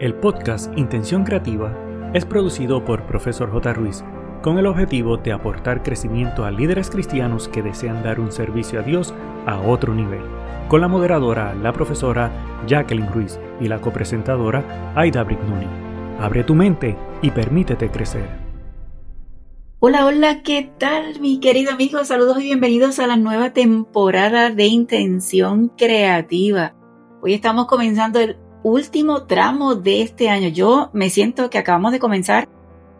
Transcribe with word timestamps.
El 0.00 0.14
podcast 0.14 0.72
Intención 0.78 1.24
Creativa 1.24 1.76
es 2.14 2.24
producido 2.24 2.82
por 2.86 3.04
Profesor 3.04 3.52
J. 3.52 3.74
Ruiz 3.74 4.02
con 4.42 4.56
el 4.56 4.64
objetivo 4.64 5.18
de 5.18 5.30
aportar 5.30 5.82
crecimiento 5.82 6.46
a 6.46 6.50
líderes 6.50 6.88
cristianos 6.88 7.48
que 7.48 7.60
desean 7.60 8.02
dar 8.02 8.18
un 8.18 8.32
servicio 8.32 8.80
a 8.80 8.82
Dios 8.82 9.12
a 9.44 9.60
otro 9.60 9.94
nivel, 9.94 10.22
con 10.68 10.80
la 10.80 10.88
moderadora, 10.88 11.52
la 11.52 11.74
profesora 11.74 12.32
Jacqueline 12.66 13.12
Ruiz 13.12 13.38
y 13.60 13.68
la 13.68 13.82
copresentadora 13.82 14.94
Aida 14.96 15.22
Brignoni. 15.22 15.66
Abre 16.18 16.44
tu 16.44 16.54
mente 16.54 16.96
y 17.20 17.30
permítete 17.30 17.90
crecer. 17.90 18.26
Hola, 19.80 20.06
hola, 20.06 20.42
¿qué 20.42 20.72
tal 20.78 21.20
mi 21.20 21.40
querido 21.40 21.72
amigo? 21.72 22.02
Saludos 22.06 22.38
y 22.38 22.44
bienvenidos 22.44 23.00
a 23.00 23.06
la 23.06 23.18
nueva 23.18 23.52
temporada 23.52 24.48
de 24.48 24.64
Intención 24.64 25.68
Creativa. 25.68 26.74
Hoy 27.20 27.34
estamos 27.34 27.66
comenzando 27.66 28.18
el 28.18 28.38
último 28.62 29.26
tramo 29.26 29.74
de 29.74 30.02
este 30.02 30.28
año. 30.28 30.48
Yo 30.48 30.90
me 30.92 31.10
siento 31.10 31.50
que 31.50 31.58
acabamos 31.58 31.92
de 31.92 31.98
comenzar 31.98 32.48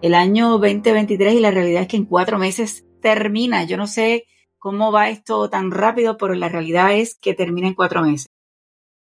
el 0.03 0.15
año 0.15 0.59
2023 0.59 1.35
y 1.35 1.41
la 1.41 1.51
realidad 1.51 1.83
es 1.83 1.89
que 1.89 1.97
en 1.97 2.07
cuatro 2.07 2.39
meses 2.39 2.87
termina. 3.01 3.65
Yo 3.65 3.77
no 3.77 3.87
sé 3.87 4.25
cómo 4.59 4.93
va 4.93 5.11
esto 5.11 5.49
tan 5.51 5.71
rápido, 5.71 6.17
pero 6.17 6.35
la 6.35 6.49
realidad 6.49 6.95
es 6.95 7.15
que 7.15 7.35
termina 7.35 7.69
en 7.69 7.75
cuatro 7.75 8.03
meses. 8.03 8.27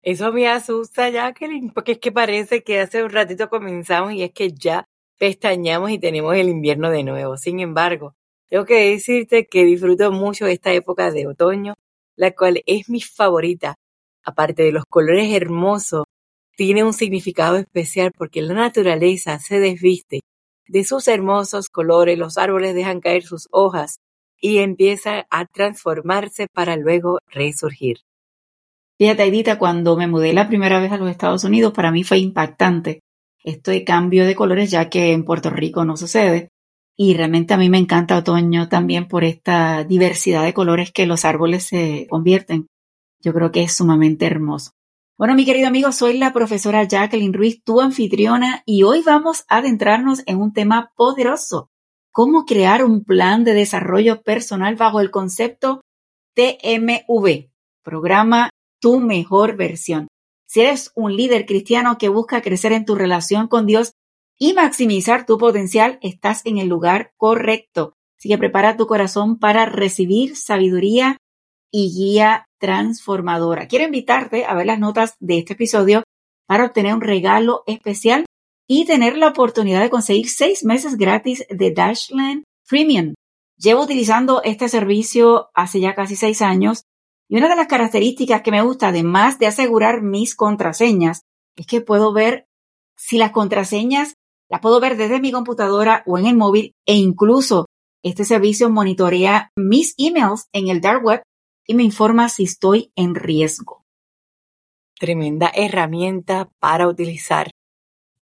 Eso 0.04 0.32
me 0.32 0.48
asusta, 0.48 1.10
Jacqueline, 1.10 1.72
porque 1.74 1.94
es 1.94 2.00
que 2.00 2.12
parece 2.12 2.64
que 2.64 2.80
hace 2.80 3.04
un 3.04 3.10
ratito 3.10 3.50
comenzamos 3.50 4.14
y 4.14 4.22
es 4.22 4.32
que 4.32 4.52
ya 4.52 4.86
pestañamos 5.18 5.90
y 5.90 5.98
tenemos 5.98 6.36
el 6.36 6.50
invierno 6.50 6.92
de 6.92 7.04
nuevo. 7.04 7.38
Sin 7.38 7.60
embargo, 7.60 8.16
tengo 8.48 8.66
que 8.66 8.92
decirte 8.92 9.48
que 9.48 9.64
disfruto 9.64 10.12
mucho 10.12 10.46
esta 10.46 10.72
época 10.74 11.10
de 11.10 11.26
otoño, 11.26 11.74
la 12.16 12.32
cual 12.32 12.62
es 12.68 12.88
mi 12.88 13.02
favorita. 13.02 13.76
Aparte 14.24 14.64
de 14.64 14.72
los 14.72 14.86
colores 14.86 15.34
hermosos 15.34 16.05
tiene 16.56 16.84
un 16.84 16.94
significado 16.94 17.58
especial 17.58 18.12
porque 18.18 18.42
la 18.42 18.54
naturaleza 18.54 19.40
se 19.40 19.60
desviste 19.60 20.22
de 20.68 20.84
sus 20.84 21.08
hermosos 21.08 21.70
colores, 21.70 22.18
los 22.18 22.38
árboles 22.38 22.74
dejan 22.74 23.02
caer 23.02 23.24
sus 23.24 23.48
hojas 23.52 24.00
y 24.40 24.58
empieza 24.58 25.26
a 25.30 25.46
transformarse 25.46 26.48
para 26.52 26.76
luego 26.76 27.20
resurgir. 27.28 28.00
Fíjate, 28.98 29.26
Edita, 29.26 29.58
cuando 29.58 29.98
me 29.98 30.08
mudé 30.08 30.34
la 30.34 30.48
primera 30.48 30.80
vez 30.80 30.92
a 30.92 30.98
los 30.98 31.10
Estados 31.10 31.44
Unidos, 31.44 31.74
para 31.74 31.92
mí 31.92 32.04
fue 32.04 32.20
impactante 32.20 33.02
este 33.44 33.84
cambio 33.84 34.26
de 34.26 34.36
colores, 34.36 34.72
ya 34.72 34.90
que 34.90 35.12
en 35.12 35.24
Puerto 35.24 35.50
Rico 35.50 35.86
no 35.86 35.98
sucede. 35.98 36.50
Y 36.98 37.14
realmente 37.14 37.54
a 37.54 37.58
mí 37.58 37.70
me 37.70 37.78
encanta 37.78 38.18
otoño 38.18 38.70
también 38.70 39.08
por 39.08 39.26
esta 39.26 39.84
diversidad 39.84 40.44
de 40.44 40.54
colores 40.54 40.92
que 40.92 41.06
los 41.06 41.26
árboles 41.26 41.66
se 41.66 42.08
convierten. 42.10 42.68
Yo 43.22 43.34
creo 43.34 43.52
que 43.52 43.64
es 43.64 43.76
sumamente 43.76 44.26
hermoso. 44.26 44.72
Bueno, 45.18 45.34
mi 45.34 45.46
querido 45.46 45.70
amigo, 45.70 45.94
soy 45.94 46.18
la 46.18 46.34
profesora 46.34 46.84
Jacqueline 46.84 47.32
Ruiz, 47.32 47.64
tu 47.64 47.80
anfitriona, 47.80 48.64
y 48.66 48.84
hoy 48.84 49.02
vamos 49.02 49.46
a 49.48 49.60
adentrarnos 49.60 50.24
en 50.26 50.42
un 50.42 50.52
tema 50.52 50.92
poderoso, 50.98 51.70
cómo 52.12 52.44
crear 52.44 52.84
un 52.84 53.06
plan 53.06 53.46
de 53.46 53.54
desarrollo 53.54 54.24
personal 54.24 54.76
bajo 54.76 55.00
el 55.00 55.12
concepto 55.12 55.80
TMV, 56.34 57.50
programa 57.82 58.50
Tu 58.82 59.00
Mejor 59.00 59.56
Versión. 59.56 60.10
Si 60.48 60.60
eres 60.60 60.92
un 60.96 61.16
líder 61.16 61.46
cristiano 61.46 61.98
que 61.98 62.10
busca 62.10 62.42
crecer 62.42 62.74
en 62.74 62.84
tu 62.84 62.94
relación 62.96 63.48
con 63.48 63.66
Dios 63.66 63.94
y 64.38 64.52
maximizar 64.52 65.26
tu 65.26 65.38
potencial, 65.38 65.98
estás 66.02 66.46
en 66.46 66.58
el 66.58 66.68
lugar 66.68 67.14
correcto. 67.16 67.94
Así 68.20 68.28
que 68.28 68.38
prepara 68.38 68.76
tu 68.76 68.86
corazón 68.86 69.40
para 69.40 69.66
recibir 69.66 70.36
sabiduría 70.36 71.16
y 71.72 71.94
guía 71.96 72.45
transformadora. 72.60 73.68
Quiero 73.68 73.86
invitarte 73.86 74.46
a 74.46 74.54
ver 74.56 74.66
las 74.66 74.80
notas 74.80 75.16
de 75.20 75.40
este 75.40 75.54
episodio 75.54 76.04
para 76.48 76.66
obtener 76.66 76.94
un 76.94 77.02
regalo 77.02 77.64
especial 77.68 78.26
y 78.68 78.86
tener 78.86 79.18
la 79.18 79.30
oportunidad 79.30 79.82
de 79.82 79.90
conseguir 79.90 80.30
seis 80.30 80.64
meses 80.64 80.98
gratis 80.98 81.46
de 81.50 81.72
Dashland 81.72 82.44
Premium. 82.68 83.14
Llevo 83.58 83.84
utilizando 83.84 84.42
este 84.44 84.70
servicio 84.70 85.50
hace 85.54 85.80
ya 85.80 85.96
casi 85.96 86.16
seis 86.16 86.42
años 86.42 86.84
y 87.30 87.38
una 87.38 87.50
de 87.50 87.56
las 87.56 87.68
características 87.68 88.42
que 88.42 88.52
me 88.52 88.62
gusta, 88.62 88.90
además 88.90 89.40
de 89.40 89.48
asegurar 89.48 90.02
mis 90.02 90.36
contraseñas, 90.36 91.22
es 91.56 91.66
que 91.66 91.82
puedo 91.82 92.14
ver 92.14 92.46
si 92.98 93.18
las 93.18 93.32
contraseñas 93.32 94.14
las 94.50 94.62
puedo 94.62 94.80
ver 94.80 94.96
desde 94.96 95.20
mi 95.20 95.32
computadora 95.32 96.04
o 96.06 96.18
en 96.18 96.28
el 96.28 96.36
móvil 96.36 96.74
e 96.86 96.96
incluso 96.96 97.66
este 98.04 98.26
servicio 98.26 98.70
monitorea 98.70 99.50
mis 99.56 99.96
emails 99.98 100.48
en 100.54 100.68
el 100.68 100.82
dark 100.82 101.04
web 101.04 101.24
y 101.68 101.76
me 101.76 101.84
informa 101.84 102.30
si 102.30 102.44
estoy 102.44 102.92
en 102.96 103.16
riesgo. 103.16 103.84
Tremenda 105.00 105.52
herramienta 105.54 106.50
para 106.60 106.88
utilizar 106.88 107.52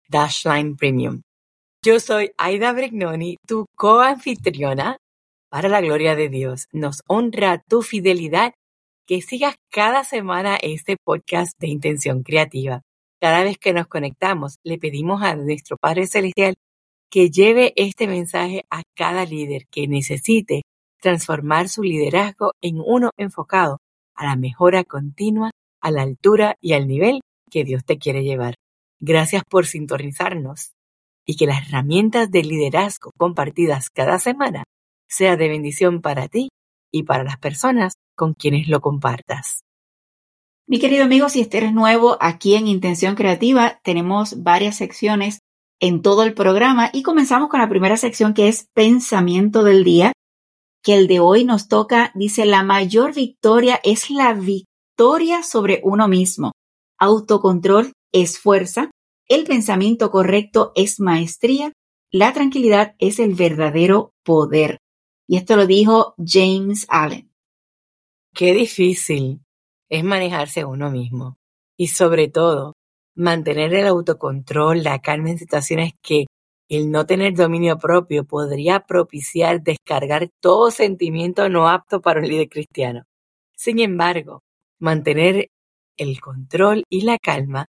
Dashline 0.08 0.76
Premium. 0.76 1.22
Yo 1.84 1.98
soy 2.00 2.32
Aida 2.38 2.72
Brignoni, 2.72 3.36
tu 3.46 3.66
coanfitriona. 3.76 4.96
Para 5.50 5.68
la 5.68 5.80
gloria 5.80 6.14
de 6.14 6.28
Dios, 6.28 6.66
nos 6.72 7.02
honra 7.08 7.62
tu 7.68 7.82
fidelidad 7.82 8.54
que 9.06 9.20
sigas 9.20 9.56
cada 9.70 10.04
semana 10.04 10.56
este 10.56 10.96
podcast 11.04 11.52
de 11.58 11.68
intención 11.68 12.22
creativa. 12.22 12.82
Cada 13.20 13.42
vez 13.42 13.58
que 13.58 13.72
nos 13.72 13.86
conectamos, 13.86 14.56
le 14.64 14.78
pedimos 14.78 15.22
a 15.22 15.36
nuestro 15.36 15.76
Padre 15.76 16.06
Celestial 16.06 16.54
que 17.10 17.28
lleve 17.30 17.74
este 17.76 18.06
mensaje 18.06 18.64
a 18.70 18.82
cada 18.96 19.26
líder 19.26 19.66
que 19.70 19.86
necesite 19.86 20.62
transformar 21.02 21.68
su 21.68 21.82
liderazgo 21.82 22.52
en 22.62 22.80
uno 22.82 23.10
enfocado 23.18 23.78
a 24.14 24.24
la 24.24 24.36
mejora 24.36 24.84
continua, 24.84 25.50
a 25.82 25.90
la 25.90 26.02
altura 26.02 26.56
y 26.60 26.72
al 26.72 26.86
nivel 26.86 27.20
que 27.50 27.64
Dios 27.64 27.84
te 27.84 27.98
quiere 27.98 28.22
llevar. 28.22 28.54
Gracias 29.00 29.42
por 29.48 29.66
sintonizarnos 29.66 30.72
y 31.26 31.36
que 31.36 31.46
las 31.46 31.66
herramientas 31.66 32.30
de 32.30 32.44
liderazgo 32.44 33.10
compartidas 33.18 33.90
cada 33.90 34.18
semana 34.18 34.64
sea 35.08 35.36
de 35.36 35.48
bendición 35.48 36.00
para 36.00 36.28
ti 36.28 36.48
y 36.92 37.02
para 37.02 37.24
las 37.24 37.36
personas 37.36 37.94
con 38.16 38.34
quienes 38.34 38.68
lo 38.68 38.80
compartas. 38.80 39.60
Mi 40.68 40.78
querido 40.78 41.04
amigo, 41.04 41.28
si 41.28 41.40
este 41.40 41.58
eres 41.58 41.72
nuevo 41.72 42.16
aquí 42.20 42.54
en 42.54 42.68
Intención 42.68 43.16
Creativa, 43.16 43.80
tenemos 43.82 44.42
varias 44.42 44.76
secciones 44.76 45.40
en 45.80 46.00
todo 46.00 46.22
el 46.22 46.32
programa 46.32 46.90
y 46.92 47.02
comenzamos 47.02 47.48
con 47.48 47.60
la 47.60 47.68
primera 47.68 47.96
sección 47.96 48.34
que 48.34 48.46
es 48.46 48.68
Pensamiento 48.72 49.64
del 49.64 49.82
Día, 49.82 50.12
que 50.82 50.94
el 50.94 51.06
de 51.06 51.20
hoy 51.20 51.44
nos 51.44 51.68
toca, 51.68 52.12
dice, 52.14 52.44
la 52.44 52.62
mayor 52.62 53.14
victoria 53.14 53.80
es 53.84 54.10
la 54.10 54.34
victoria 54.34 55.42
sobre 55.42 55.80
uno 55.84 56.08
mismo. 56.08 56.52
Autocontrol 56.98 57.92
es 58.12 58.38
fuerza, 58.38 58.90
el 59.28 59.44
pensamiento 59.44 60.10
correcto 60.10 60.72
es 60.74 61.00
maestría, 61.00 61.72
la 62.10 62.32
tranquilidad 62.32 62.94
es 62.98 63.18
el 63.18 63.34
verdadero 63.34 64.12
poder. 64.24 64.78
Y 65.26 65.36
esto 65.36 65.56
lo 65.56 65.66
dijo 65.66 66.14
James 66.18 66.86
Allen. 66.88 67.30
Qué 68.34 68.52
difícil 68.52 69.40
es 69.88 70.04
manejarse 70.04 70.64
uno 70.64 70.90
mismo 70.90 71.36
y 71.76 71.88
sobre 71.88 72.28
todo 72.28 72.74
mantener 73.14 73.74
el 73.74 73.86
autocontrol, 73.86 74.82
la 74.82 75.00
calma 75.00 75.30
en 75.30 75.38
situaciones 75.38 75.92
que 76.02 76.26
el 76.72 76.90
no 76.90 77.04
tener 77.04 77.34
dominio 77.34 77.76
propio 77.76 78.24
podría 78.24 78.80
propiciar 78.80 79.62
descargar 79.62 80.30
todo 80.40 80.70
sentimiento 80.70 81.50
no 81.50 81.68
apto 81.68 82.00
para 82.00 82.20
un 82.20 82.26
líder 82.26 82.48
cristiano. 82.48 83.04
Sin 83.54 83.78
embargo, 83.78 84.42
mantener 84.78 85.50
el 85.98 86.18
control 86.18 86.84
y 86.88 87.02
la 87.02 87.18
calma 87.18 87.66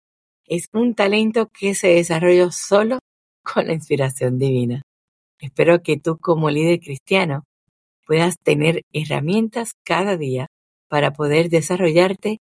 es 0.43 0.67
un 0.73 0.95
talento 0.95 1.47
que 1.47 1.75
se 1.75 1.87
desarrolla 1.87 2.51
solo 2.51 2.99
con 3.41 3.67
la 3.67 3.73
inspiración 3.73 4.37
divina. 4.37 4.81
Espero 5.39 5.81
que 5.81 5.97
tú 5.97 6.17
como 6.17 6.49
líder 6.49 6.81
cristiano 6.81 7.45
puedas 8.05 8.35
tener 8.43 8.81
herramientas 8.91 9.75
cada 9.85 10.17
día 10.17 10.47
para 10.89 11.13
poder 11.13 11.49
desarrollarte 11.49 12.39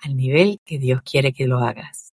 al 0.00 0.16
nivel 0.16 0.58
que 0.64 0.80
Dios 0.80 1.02
quiere 1.02 1.32
que 1.32 1.46
lo 1.46 1.58
hagas. 1.58 2.10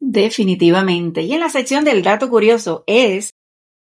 Definitivamente. 0.00 1.22
Y 1.22 1.32
en 1.32 1.40
la 1.40 1.48
sección 1.48 1.84
del 1.84 2.02
dato 2.02 2.28
curioso 2.28 2.84
es 2.86 3.30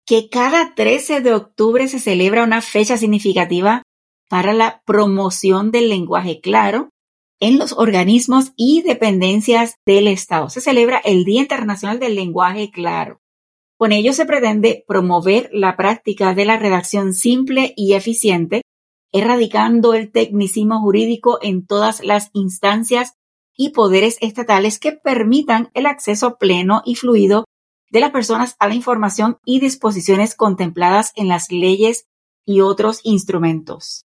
que 0.06 0.30
cada 0.30 0.76
13 0.76 1.22
de 1.22 1.34
octubre 1.34 1.88
se 1.88 2.00
celebra 2.00 2.44
una 2.44 2.62
fecha 2.62 2.98
significativa 2.98 3.84
para 4.30 4.54
la 4.54 4.82
promoción 4.86 5.72
del 5.72 5.90
lenguaje 5.90 6.42
claro 6.42 6.90
en 7.40 7.58
los 7.58 7.74
organismos 7.74 8.54
y 8.56 8.82
dependencias 8.84 9.76
del 9.86 10.08
Estado. 10.08 10.50
Se 10.50 10.62
celebra 10.62 10.98
el 10.98 11.26
Día 11.26 11.42
Internacional 11.42 12.00
del 12.00 12.16
Lenguaje 12.16 12.72
Claro. 12.72 13.20
Con 13.78 13.92
ello 13.92 14.14
se 14.14 14.26
pretende 14.26 14.86
promover 14.88 15.50
la 15.52 15.76
práctica 15.76 16.34
de 16.34 16.46
la 16.46 16.58
redacción 16.58 17.14
simple 17.14 17.74
y 17.76 17.94
eficiente, 17.94 18.62
erradicando 19.12 19.94
el 19.94 20.12
tecnicismo 20.12 20.80
jurídico 20.80 21.40
en 21.42 21.66
todas 21.66 22.02
las 22.04 22.30
instancias 22.34 23.16
y 23.58 23.70
poderes 23.70 24.18
estatales 24.22 24.80
que 24.80 24.94
permitan 24.94 25.70
el 25.74 25.86
acceso 25.86 26.38
pleno 26.38 26.82
y 26.86 26.96
fluido 26.96 27.46
de 27.94 28.00
las 28.00 28.10
personas 28.10 28.56
a 28.58 28.68
la 28.68 28.74
información 28.74 29.38
y 29.46 29.60
disposiciones 29.60 30.34
contempladas 30.34 31.12
en 31.16 31.28
las 31.28 31.52
leyes 31.52 32.08
y 32.44 32.62
otros 32.62 33.02
instrumentos. 33.04 34.06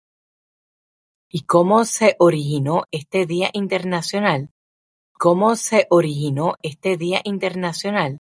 ¿Y 1.30 1.44
cómo 1.44 1.86
se 1.86 2.14
originó 2.18 2.84
este 2.90 3.24
Día 3.24 3.48
Internacional? 3.54 4.50
¿Cómo 5.18 5.56
se 5.56 5.86
originó 5.88 6.56
este 6.62 6.98
Día 6.98 7.22
Internacional? 7.24 8.18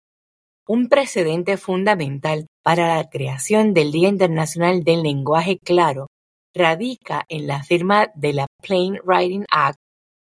Un 0.66 0.88
precedente 0.88 1.58
fundamental 1.58 2.48
para 2.64 2.96
la 2.96 3.10
creación 3.10 3.74
del 3.74 3.92
Día 3.92 4.08
Internacional 4.08 4.86
del 4.86 5.04
Lenguaje 5.04 5.60
Claro 5.60 6.08
radica 6.56 7.26
en 7.28 7.48
la 7.48 7.64
firma 7.64 8.08
de 8.16 8.32
la 8.32 8.48
Plain 8.62 8.98
Writing 9.04 9.46
Act 9.52 9.78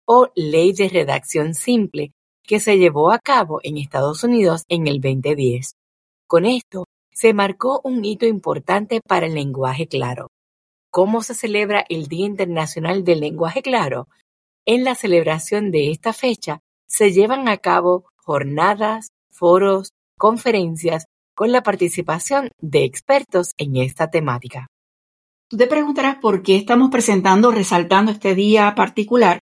o 0.08 0.30
Ley 0.34 0.72
de 0.72 0.88
Redacción 0.88 1.54
Simple 1.56 2.15
que 2.48 2.60
se 2.60 2.78
llevó 2.78 3.12
a 3.12 3.20
cabo 3.20 3.60
en 3.64 3.78
Estados 3.78 4.24
Unidos 4.24 4.64
en 4.70 4.88
el 4.88 5.02
2010. 5.02 5.76
Con 6.28 6.46
esto, 6.46 6.86
se 7.12 7.34
marcó 7.34 7.82
un 7.84 8.04
hito 8.04 8.26
importante 8.26 9.00
para 9.08 9.26
el 9.26 9.36
lenguaje 9.36 9.88
claro. 9.88 10.28
¿Cómo 10.92 11.24
se 11.24 11.34
celebra 11.34 11.86
el 11.90 12.08
Día 12.08 12.26
Internacional 12.26 13.04
del 13.04 13.20
Lenguaje 13.20 13.62
Claro? 13.62 14.08
En 14.66 14.84
la 14.84 14.96
celebración 14.96 15.70
de 15.70 15.92
esta 15.92 16.14
fecha 16.14 16.62
se 16.88 17.12
llevan 17.12 17.50
a 17.50 17.58
cabo 17.58 18.06
jornadas, 18.16 19.10
foros, 19.30 19.90
conferencias 20.18 21.06
con 21.36 21.52
la 21.52 21.64
participación 21.64 22.50
de 22.62 22.86
expertos 22.86 23.52
en 23.58 23.76
esta 23.76 24.10
temática. 24.10 24.68
Tú 25.50 25.58
te 25.58 25.68
preguntarás 25.68 26.16
por 26.18 26.42
qué 26.42 26.56
estamos 26.56 26.90
presentando, 26.90 27.52
resaltando 27.52 28.12
este 28.12 28.34
día 28.34 28.74
particular. 28.74 29.40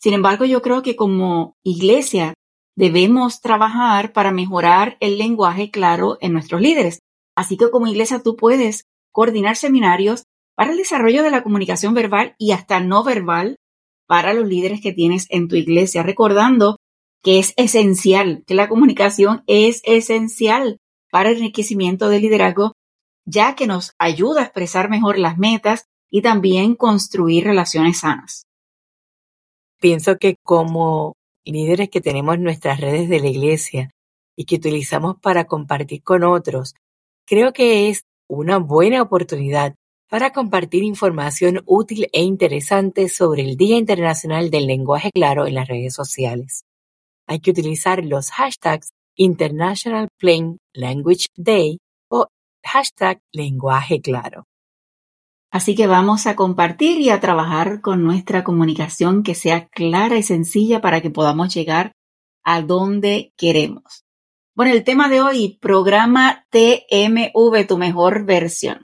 Sin 0.00 0.14
embargo, 0.14 0.44
yo 0.46 0.62
creo 0.62 0.82
que 0.82 0.96
como 0.96 1.54
iglesia 1.62 2.34
debemos 2.76 3.40
trabajar 3.40 4.12
para 4.12 4.32
mejorar 4.32 4.96
el 5.00 5.18
lenguaje 5.18 5.70
claro 5.70 6.18
en 6.20 6.32
nuestros 6.32 6.60
líderes. 6.60 7.00
Así 7.36 7.56
que 7.56 7.70
como 7.70 7.86
iglesia 7.86 8.22
tú 8.22 8.36
puedes 8.36 8.84
coordinar 9.12 9.56
seminarios 9.56 10.24
para 10.56 10.72
el 10.72 10.76
desarrollo 10.76 11.22
de 11.22 11.30
la 11.30 11.42
comunicación 11.42 11.94
verbal 11.94 12.34
y 12.38 12.52
hasta 12.52 12.80
no 12.80 13.04
verbal 13.04 13.56
para 14.06 14.34
los 14.34 14.46
líderes 14.46 14.80
que 14.80 14.92
tienes 14.92 15.26
en 15.30 15.48
tu 15.48 15.56
iglesia, 15.56 16.02
recordando 16.02 16.76
que 17.22 17.38
es 17.38 17.54
esencial, 17.56 18.44
que 18.46 18.54
la 18.54 18.68
comunicación 18.68 19.42
es 19.46 19.80
esencial 19.84 20.78
para 21.10 21.30
el 21.30 21.38
enriquecimiento 21.38 22.08
del 22.08 22.22
liderazgo, 22.22 22.72
ya 23.24 23.54
que 23.54 23.66
nos 23.66 23.92
ayuda 23.98 24.40
a 24.40 24.44
expresar 24.44 24.90
mejor 24.90 25.18
las 25.18 25.38
metas 25.38 25.86
y 26.10 26.22
también 26.22 26.74
construir 26.74 27.44
relaciones 27.44 28.00
sanas. 28.00 28.46
Pienso 29.80 30.18
que 30.18 30.36
como 30.44 31.14
líderes 31.44 31.88
que 31.88 32.00
tenemos 32.00 32.38
nuestras 32.38 32.80
redes 32.80 33.08
de 33.08 33.20
la 33.20 33.28
iglesia 33.28 33.90
y 34.36 34.44
que 34.44 34.56
utilizamos 34.56 35.16
para 35.20 35.44
compartir 35.44 36.02
con 36.02 36.24
otros, 36.24 36.74
creo 37.26 37.52
que 37.52 37.88
es 37.88 38.04
una 38.28 38.58
buena 38.58 39.02
oportunidad 39.02 39.74
para 40.08 40.32
compartir 40.32 40.82
información 40.82 41.62
útil 41.66 42.08
e 42.12 42.22
interesante 42.22 43.08
sobre 43.08 43.42
el 43.42 43.56
Día 43.56 43.76
Internacional 43.76 44.50
del 44.50 44.66
Lenguaje 44.66 45.10
Claro 45.12 45.46
en 45.46 45.54
las 45.54 45.68
redes 45.68 45.94
sociales 45.94 46.64
hay 47.26 47.40
que 47.40 47.50
utilizar 47.50 48.04
los 48.04 48.30
hashtags 48.30 48.90
International 49.16 50.08
Plain 50.18 50.58
Language 50.72 51.26
Day 51.36 51.78
o 52.10 52.26
hashtag 52.64 53.20
lenguaje 53.32 54.00
claro. 54.00 54.44
Así 55.54 55.76
que 55.76 55.86
vamos 55.86 56.26
a 56.26 56.34
compartir 56.34 57.00
y 57.00 57.10
a 57.10 57.20
trabajar 57.20 57.80
con 57.80 58.02
nuestra 58.02 58.42
comunicación 58.42 59.22
que 59.22 59.36
sea 59.36 59.68
clara 59.68 60.16
y 60.16 60.24
sencilla 60.24 60.80
para 60.80 61.00
que 61.00 61.10
podamos 61.10 61.54
llegar 61.54 61.92
a 62.42 62.60
donde 62.60 63.32
queremos. 63.36 64.04
Bueno, 64.56 64.72
el 64.72 64.82
tema 64.82 65.08
de 65.08 65.20
hoy, 65.20 65.56
programa 65.60 66.44
TMV, 66.50 67.68
tu 67.68 67.78
mejor 67.78 68.24
versión. 68.26 68.82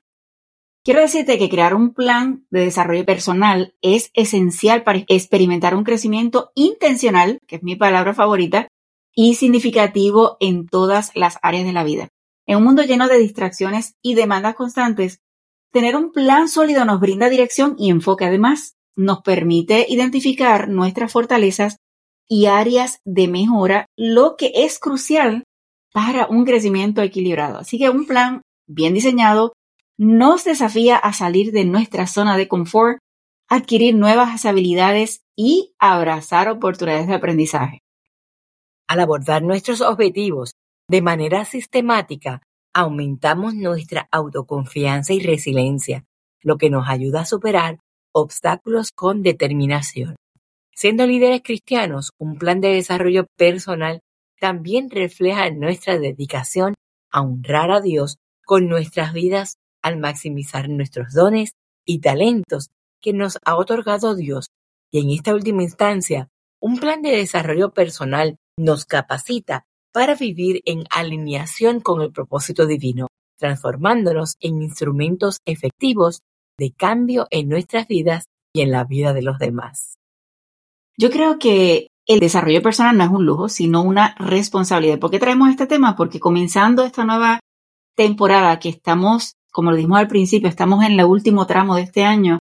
Quiero 0.85 1.01
decirte 1.01 1.37
que 1.37 1.49
crear 1.49 1.75
un 1.75 1.93
plan 1.93 2.45
de 2.51 2.61
desarrollo 2.61 3.03
personal 3.03 3.75
es 3.81 4.09
esencial 4.13 4.83
para 4.83 5.03
experimentar 5.09 5.75
un 5.75 5.83
crecimiento 5.83 6.53
intencional, 6.55 7.39
que 7.47 7.57
es 7.57 7.63
mi 7.63 7.75
palabra 7.75 8.13
favorita, 8.13 8.69
y 9.13 9.35
significativo 9.35 10.37
en 10.39 10.67
todas 10.67 11.11
las 11.15 11.37
áreas 11.41 11.65
de 11.65 11.73
la 11.73 11.83
vida. 11.83 12.07
En 12.47 12.59
un 12.59 12.63
mundo 12.63 12.83
lleno 12.83 13.09
de 13.09 13.17
distracciones 13.17 13.95
y 14.01 14.13
demandas 14.13 14.55
constantes, 14.55 15.19
tener 15.71 15.95
un 15.95 16.11
plan 16.11 16.47
sólido 16.47 16.85
nos 16.85 16.99
brinda 16.99 17.29
dirección 17.29 17.75
y 17.77 17.89
enfoque. 17.89 18.25
Además, 18.25 18.75
nos 18.95 19.21
permite 19.21 19.85
identificar 19.89 20.69
nuestras 20.69 21.11
fortalezas 21.11 21.77
y 22.27 22.45
áreas 22.45 22.99
de 23.03 23.27
mejora, 23.27 23.87
lo 23.97 24.35
que 24.37 24.51
es 24.55 24.79
crucial 24.79 25.43
para 25.93 26.27
un 26.27 26.45
crecimiento 26.45 27.01
equilibrado. 27.01 27.57
Así 27.59 27.77
que 27.77 27.89
un 27.89 28.05
plan 28.05 28.41
bien 28.67 28.93
diseñado 28.93 29.53
nos 29.97 30.45
desafía 30.45 30.97
a 30.97 31.13
salir 31.13 31.51
de 31.51 31.65
nuestra 31.65 32.07
zona 32.07 32.37
de 32.37 32.47
confort, 32.47 32.99
adquirir 33.49 33.95
nuevas 33.95 34.45
habilidades 34.45 35.21
y 35.35 35.73
abrazar 35.77 36.47
oportunidades 36.49 37.07
de 37.07 37.15
aprendizaje. 37.15 37.79
Al 38.87 38.99
abordar 39.01 39.43
nuestros 39.43 39.81
objetivos 39.81 40.53
de 40.89 41.01
manera 41.01 41.45
sistemática, 41.45 42.41
aumentamos 42.73 43.55
nuestra 43.55 44.07
autoconfianza 44.11 45.13
y 45.13 45.19
resiliencia, 45.19 46.05
lo 46.41 46.57
que 46.57 46.69
nos 46.69 46.87
ayuda 46.87 47.21
a 47.21 47.25
superar 47.25 47.79
obstáculos 48.13 48.91
con 48.91 49.23
determinación. 49.23 50.15
Siendo 50.73 51.05
líderes 51.05 51.41
cristianos, 51.43 52.11
un 52.17 52.37
plan 52.37 52.61
de 52.61 52.69
desarrollo 52.69 53.27
personal 53.37 54.01
también 54.39 54.89
refleja 54.89 55.49
nuestra 55.51 55.99
dedicación 55.99 56.73
a 57.11 57.21
honrar 57.21 57.71
a 57.71 57.81
Dios 57.81 58.17
con 58.45 58.67
nuestras 58.67 59.13
vidas 59.13 59.57
al 59.81 59.97
maximizar 59.97 60.69
nuestros 60.69 61.13
dones 61.13 61.51
y 61.85 61.99
talentos 61.99 62.69
que 63.01 63.13
nos 63.13 63.37
ha 63.45 63.55
otorgado 63.55 64.15
Dios. 64.15 64.47
Y 64.91 64.99
en 64.99 65.11
esta 65.11 65.33
última 65.33 65.63
instancia, 65.63 66.29
un 66.59 66.79
plan 66.79 67.01
de 67.01 67.11
desarrollo 67.11 67.71
personal 67.71 68.37
nos 68.57 68.85
capacita 68.85 69.65
para 69.93 70.15
vivir 70.15 70.61
en 70.65 70.83
alineación 70.89 71.79
con 71.79 72.01
el 72.01 72.11
propósito 72.11 72.65
divino, 72.65 73.07
transformándonos 73.37 74.35
en 74.39 74.61
instrumentos 74.61 75.39
efectivos 75.45 76.21
de 76.57 76.71
cambio 76.71 77.27
en 77.31 77.49
nuestras 77.49 77.87
vidas 77.87 78.25
y 78.53 78.61
en 78.61 78.71
la 78.71 78.83
vida 78.83 79.13
de 79.13 79.21
los 79.21 79.39
demás. 79.39 79.95
Yo 80.97 81.09
creo 81.09 81.39
que 81.39 81.87
el 82.07 82.19
desarrollo 82.19 82.61
personal 82.61 82.97
no 82.97 83.03
es 83.03 83.09
un 83.09 83.25
lujo, 83.25 83.49
sino 83.49 83.81
una 83.81 84.15
responsabilidad. 84.17 84.99
¿Por 84.99 85.11
qué 85.11 85.19
traemos 85.19 85.49
este 85.49 85.67
tema? 85.67 85.95
Porque 85.95 86.19
comenzando 86.19 86.83
esta 86.83 87.05
nueva 87.05 87.39
temporada 87.95 88.59
que 88.59 88.69
estamos 88.69 89.33
como 89.51 89.71
lo 89.71 89.77
dijimos 89.77 89.99
al 89.99 90.07
principio, 90.07 90.49
estamos 90.49 90.83
en 90.83 90.93
el 90.93 91.05
último 91.05 91.45
tramo 91.45 91.75
de 91.75 91.83
este 91.83 92.03
año, 92.03 92.39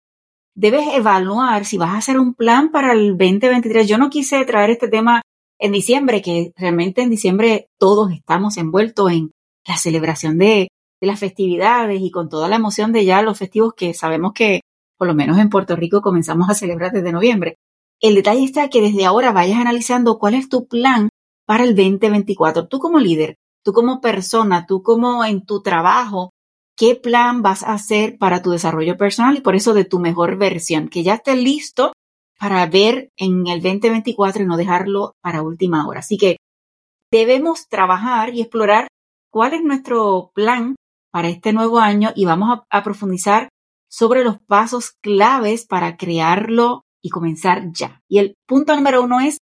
debes 0.55 0.87
evaluar 0.93 1.65
si 1.65 1.77
vas 1.77 1.89
a 1.89 1.97
hacer 1.97 2.19
un 2.19 2.33
plan 2.33 2.69
para 2.71 2.93
el 2.93 3.17
2023. 3.17 3.87
Yo 3.87 3.97
no 3.97 4.09
quise 4.09 4.45
traer 4.45 4.69
este 4.69 4.87
tema 4.87 5.21
en 5.59 5.71
diciembre, 5.71 6.21
que 6.21 6.53
realmente 6.55 7.01
en 7.01 7.09
diciembre 7.09 7.67
todos 7.77 8.11
estamos 8.11 8.57
envueltos 8.57 9.11
en 9.11 9.31
la 9.67 9.77
celebración 9.77 10.37
de, 10.37 10.69
las 11.01 11.19
festividades 11.19 12.01
y 12.01 12.11
con 12.11 12.27
toda 12.27 12.49
la 12.49 12.57
emoción 12.57 12.91
de 12.91 13.05
ya 13.05 13.21
los 13.21 13.37
festivos 13.37 13.73
que 13.73 13.93
sabemos 13.93 14.33
que 14.33 14.59
por 14.97 15.07
lo 15.07 15.15
menos 15.15 15.37
en 15.37 15.49
Puerto 15.49 15.77
Rico 15.77 16.01
comenzamos 16.01 16.49
a 16.49 16.55
celebrar 16.55 16.91
desde 16.91 17.13
noviembre. 17.13 17.55
El 18.01 18.15
detalle 18.15 18.43
está 18.43 18.69
que 18.69 18.81
desde 18.81 19.05
ahora 19.05 19.31
vayas 19.31 19.59
analizando 19.59 20.19
cuál 20.19 20.33
es 20.33 20.49
tu 20.49 20.67
plan 20.67 21.07
para 21.45 21.63
el 21.63 21.73
2024. 21.73 22.67
Tú 22.67 22.79
como 22.79 22.99
líder, 22.99 23.37
tú 23.63 23.71
como 23.71 24.01
persona, 24.01 24.65
tú 24.65 24.83
como 24.83 25.23
en 25.23 25.45
tu 25.45 25.61
trabajo, 25.61 26.31
qué 26.77 26.95
plan 26.95 27.41
vas 27.41 27.63
a 27.63 27.73
hacer 27.73 28.17
para 28.17 28.41
tu 28.41 28.51
desarrollo 28.51 28.97
personal 28.97 29.37
y 29.37 29.41
por 29.41 29.55
eso 29.55 29.73
de 29.73 29.85
tu 29.85 29.99
mejor 29.99 30.37
versión, 30.37 30.89
que 30.89 31.03
ya 31.03 31.15
esté 31.15 31.37
listo 31.37 31.93
para 32.39 32.65
ver 32.67 33.11
en 33.17 33.47
el 33.47 33.61
2024 33.61 34.43
y 34.43 34.45
no 34.45 34.57
dejarlo 34.57 35.15
para 35.21 35.43
última 35.43 35.85
hora. 35.87 35.99
Así 35.99 36.17
que 36.17 36.37
debemos 37.11 37.67
trabajar 37.67 38.33
y 38.33 38.41
explorar 38.41 38.87
cuál 39.29 39.53
es 39.53 39.61
nuestro 39.61 40.31
plan 40.33 40.75
para 41.11 41.27
este 41.27 41.53
nuevo 41.53 41.79
año 41.79 42.11
y 42.15 42.25
vamos 42.25 42.59
a, 42.69 42.83
profundizar 42.83 43.49
sobre 43.89 44.23
los 44.23 44.39
pasos 44.39 44.91
claves 45.01 45.65
para 45.65 45.97
crearlo 45.97 46.83
y 47.01 47.09
comenzar 47.09 47.71
ya. 47.73 48.01
Y 48.07 48.19
el 48.19 48.35
punto 48.47 48.75
número 48.75 49.03
uno 49.03 49.19
es 49.19 49.39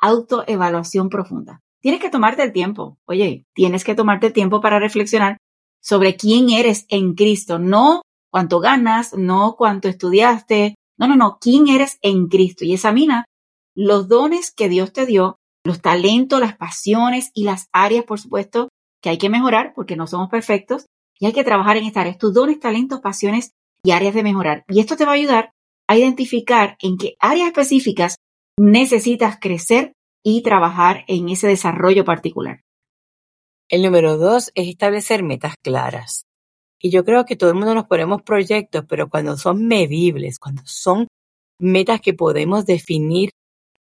autoevaluación 0.00 1.08
profunda. 1.08 1.60
Tienes 1.80 2.00
que 2.00 2.10
tomarte 2.10 2.42
el 2.42 2.52
tiempo. 2.52 2.98
Oye, 3.06 3.44
tienes 3.54 3.84
que 3.84 3.94
tomarte 3.94 4.28
el 4.28 4.32
tiempo 4.32 4.60
para 4.60 4.78
reflexionar 4.78 5.36
sobre 5.82 6.16
quién 6.16 6.50
eres 6.50 6.86
en 6.88 7.14
Cristo, 7.14 7.58
no 7.58 8.02
cuánto 8.30 8.60
ganas, 8.60 9.14
no 9.14 9.56
cuánto 9.56 9.88
estudiaste, 9.88 10.74
no, 11.00 11.08
no, 11.08 11.16
no, 11.16 11.38
quién 11.40 11.68
eres 11.68 11.98
en 12.02 12.28
Cristo. 12.28 12.64
Y 12.66 12.74
examina 12.74 13.24
los 13.74 14.06
dones 14.06 14.52
que 14.52 14.68
Dios 14.68 14.92
te 14.92 15.06
dio, 15.06 15.38
los 15.64 15.80
talentos, 15.80 16.40
las 16.40 16.56
pasiones 16.56 17.30
y 17.32 17.44
las 17.44 17.68
áreas, 17.72 18.04
por 18.04 18.20
supuesto, 18.20 18.68
que 19.02 19.08
hay 19.08 19.16
que 19.16 19.30
mejorar 19.30 19.72
porque 19.74 19.96
no 19.96 20.06
somos 20.06 20.28
perfectos 20.28 20.84
y 21.18 21.24
hay 21.24 21.32
que 21.32 21.42
trabajar 21.42 21.78
en 21.78 21.84
estas 21.84 22.02
áreas, 22.02 22.18
tus 22.18 22.34
dones, 22.34 22.60
talentos, 22.60 23.00
pasiones 23.00 23.52
y 23.82 23.92
áreas 23.92 24.12
de 24.14 24.22
mejorar. 24.22 24.64
Y 24.68 24.80
esto 24.80 24.96
te 24.96 25.06
va 25.06 25.12
a 25.12 25.14
ayudar 25.14 25.52
a 25.88 25.96
identificar 25.96 26.76
en 26.80 26.98
qué 26.98 27.16
áreas 27.18 27.48
específicas 27.48 28.16
necesitas 28.58 29.38
crecer 29.40 29.94
y 30.22 30.42
trabajar 30.42 31.04
en 31.08 31.30
ese 31.30 31.46
desarrollo 31.46 32.04
particular. 32.04 32.60
El 33.70 33.82
número 33.82 34.18
dos 34.18 34.52
es 34.54 34.68
establecer 34.68 35.22
metas 35.22 35.54
claras. 35.62 36.24
Y 36.82 36.90
yo 36.90 37.04
creo 37.04 37.26
que 37.26 37.36
todo 37.36 37.50
el 37.50 37.56
mundo 37.56 37.74
nos 37.74 37.86
ponemos 37.86 38.22
proyectos, 38.22 38.84
pero 38.88 39.10
cuando 39.10 39.36
son 39.36 39.66
medibles, 39.66 40.38
cuando 40.38 40.62
son 40.64 41.08
metas 41.60 42.00
que 42.00 42.14
podemos 42.14 42.64
definir 42.64 43.30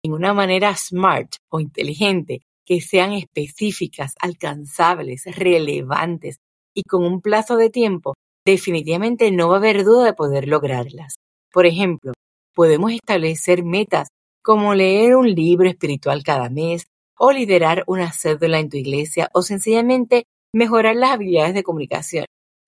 en 0.05 0.13
una 0.13 0.35
manera 0.35 0.77
smart 0.77 1.37
o 1.51 1.61
inteligente, 1.61 2.43
que 2.67 2.81
sean 2.81 3.13
específicas, 3.13 4.15
alcanzables, 4.21 5.25
relevantes 5.37 6.37
y 6.75 6.83
con 6.83 7.05
un 7.05 7.23
plazo 7.23 7.57
de 7.57 7.71
tiempo, 7.71 8.15
definitivamente 8.45 9.31
no 9.31 9.49
va 9.49 9.57
a 9.57 9.59
haber 9.59 9.85
duda 9.85 10.05
de 10.05 10.13
poder 10.13 10.47
lograrlas. 10.47 11.15
Por 11.53 11.65
ejemplo, 11.67 12.13
podemos 12.55 12.93
establecer 12.93 13.65
metas 13.65 14.09
como 14.43 14.75
leer 14.75 15.17
un 15.17 15.33
libro 15.33 15.69
espiritual 15.69 16.23
cada 16.23 16.51
mes, 16.51 16.87
o 17.19 17.33
liderar 17.33 17.85
una 17.87 18.13
cédula 18.13 18.59
en 18.59 18.69
tu 18.69 18.77
iglesia, 18.77 19.31
o 19.33 19.41
sencillamente 19.41 20.25
mejorar 20.53 20.97
las 20.97 21.13
habilidades 21.13 21.55
de 21.55 21.63
comunicación. 21.63 22.27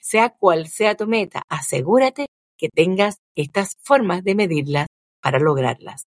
Sea 0.09 0.31
cual 0.31 0.69
sea 0.69 0.95
tu 0.95 1.09
meta, 1.09 1.43
asegúrate 1.49 2.27
que 2.57 2.69
tengas 2.69 3.17
estas 3.35 3.75
formas 3.83 4.23
de 4.23 4.37
medirlas 4.37 4.87
para 5.21 5.41
lograrlas. 5.41 6.05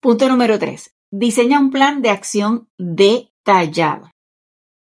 Punto 0.00 0.26
número 0.30 0.58
3. 0.58 0.94
Diseña 1.10 1.60
un 1.60 1.70
plan 1.70 2.00
de 2.00 2.08
acción 2.08 2.70
detallado. 2.78 4.10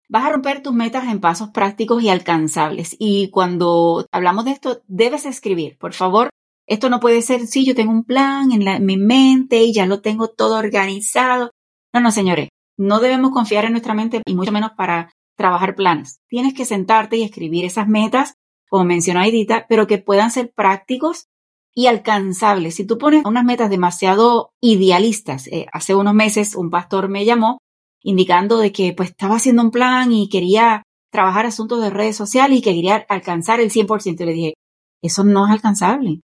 Vas 0.08 0.24
a 0.24 0.30
romper 0.30 0.64
tus 0.64 0.72
metas 0.72 1.10
en 1.10 1.20
pasos 1.20 1.50
prácticos 1.50 2.02
y 2.02 2.08
alcanzables. 2.08 2.96
Y 2.98 3.32
cuando 3.32 4.06
hablamos 4.14 4.46
de 4.46 4.52
esto, 4.52 4.82
debes 4.88 5.26
escribir. 5.26 5.78
Por 5.78 5.92
favor, 5.92 6.30
esto 6.68 6.90
no 6.90 7.02
puede 7.02 7.22
ser, 7.22 7.48
sí, 7.48 7.66
yo 7.66 7.76
tengo 7.76 7.92
un 7.92 8.06
plan 8.06 8.50
en, 8.54 8.86
mi 8.86 8.96
mente 8.96 9.62
y 9.62 9.74
ya 9.74 9.86
lo 9.86 10.00
tengo 10.00 10.30
todo 10.30 10.58
organizado. 10.58 11.52
No, 11.94 12.00
no, 12.00 12.12
señores, 12.12 12.48
no 12.78 13.02
debemos 13.02 13.32
confiar 13.32 13.66
en 13.66 13.72
nuestra 13.72 13.94
mente 13.94 14.22
y 14.26 14.36
mucho 14.36 14.54
menos 14.54 14.72
para 14.78 15.12
trabajar 15.40 15.74
planes. 15.74 16.20
Tienes 16.28 16.54
que 16.54 16.66
sentarte 16.66 17.16
y 17.16 17.24
escribir 17.24 17.64
esas 17.64 17.88
metas, 17.88 18.36
como 18.68 18.84
mencionó 18.84 19.24
Edita, 19.24 19.66
pero 19.70 19.88
que 19.88 19.98
puedan 19.98 20.32
ser 20.32 20.52
prácticos 20.54 21.28
y 21.74 21.88
alcanzables. 21.88 22.76
Si 22.76 22.86
tú 22.86 22.98
pones 22.98 23.24
unas 23.26 23.46
metas 23.46 23.70
demasiado 23.70 24.52
idealistas, 24.60 25.48
eh, 25.48 25.66
hace 25.72 25.96
unos 25.96 26.14
meses 26.14 26.56
un 26.56 26.70
pastor 26.70 27.08
me 27.08 27.24
llamó 27.24 27.60
indicando 28.02 28.58
de 28.58 28.74
que 28.74 28.94
pues 28.94 29.12
estaba 29.12 29.38
haciendo 29.38 29.62
un 29.64 29.72
plan 29.72 30.12
y 30.12 30.28
quería 30.28 30.84
trabajar 31.10 31.46
asuntos 31.46 31.82
de 31.82 31.90
redes 31.90 32.18
sociales 32.18 32.60
y 32.60 32.62
que 32.62 32.74
quería 32.74 33.06
alcanzar 33.08 33.62
el 33.62 33.72
100%. 33.72 34.20
Y 34.20 34.26
le 34.26 34.34
dije, 34.34 34.54
eso 35.02 35.24
no 35.24 35.46
es 35.48 35.54
alcanzable. 35.54 36.20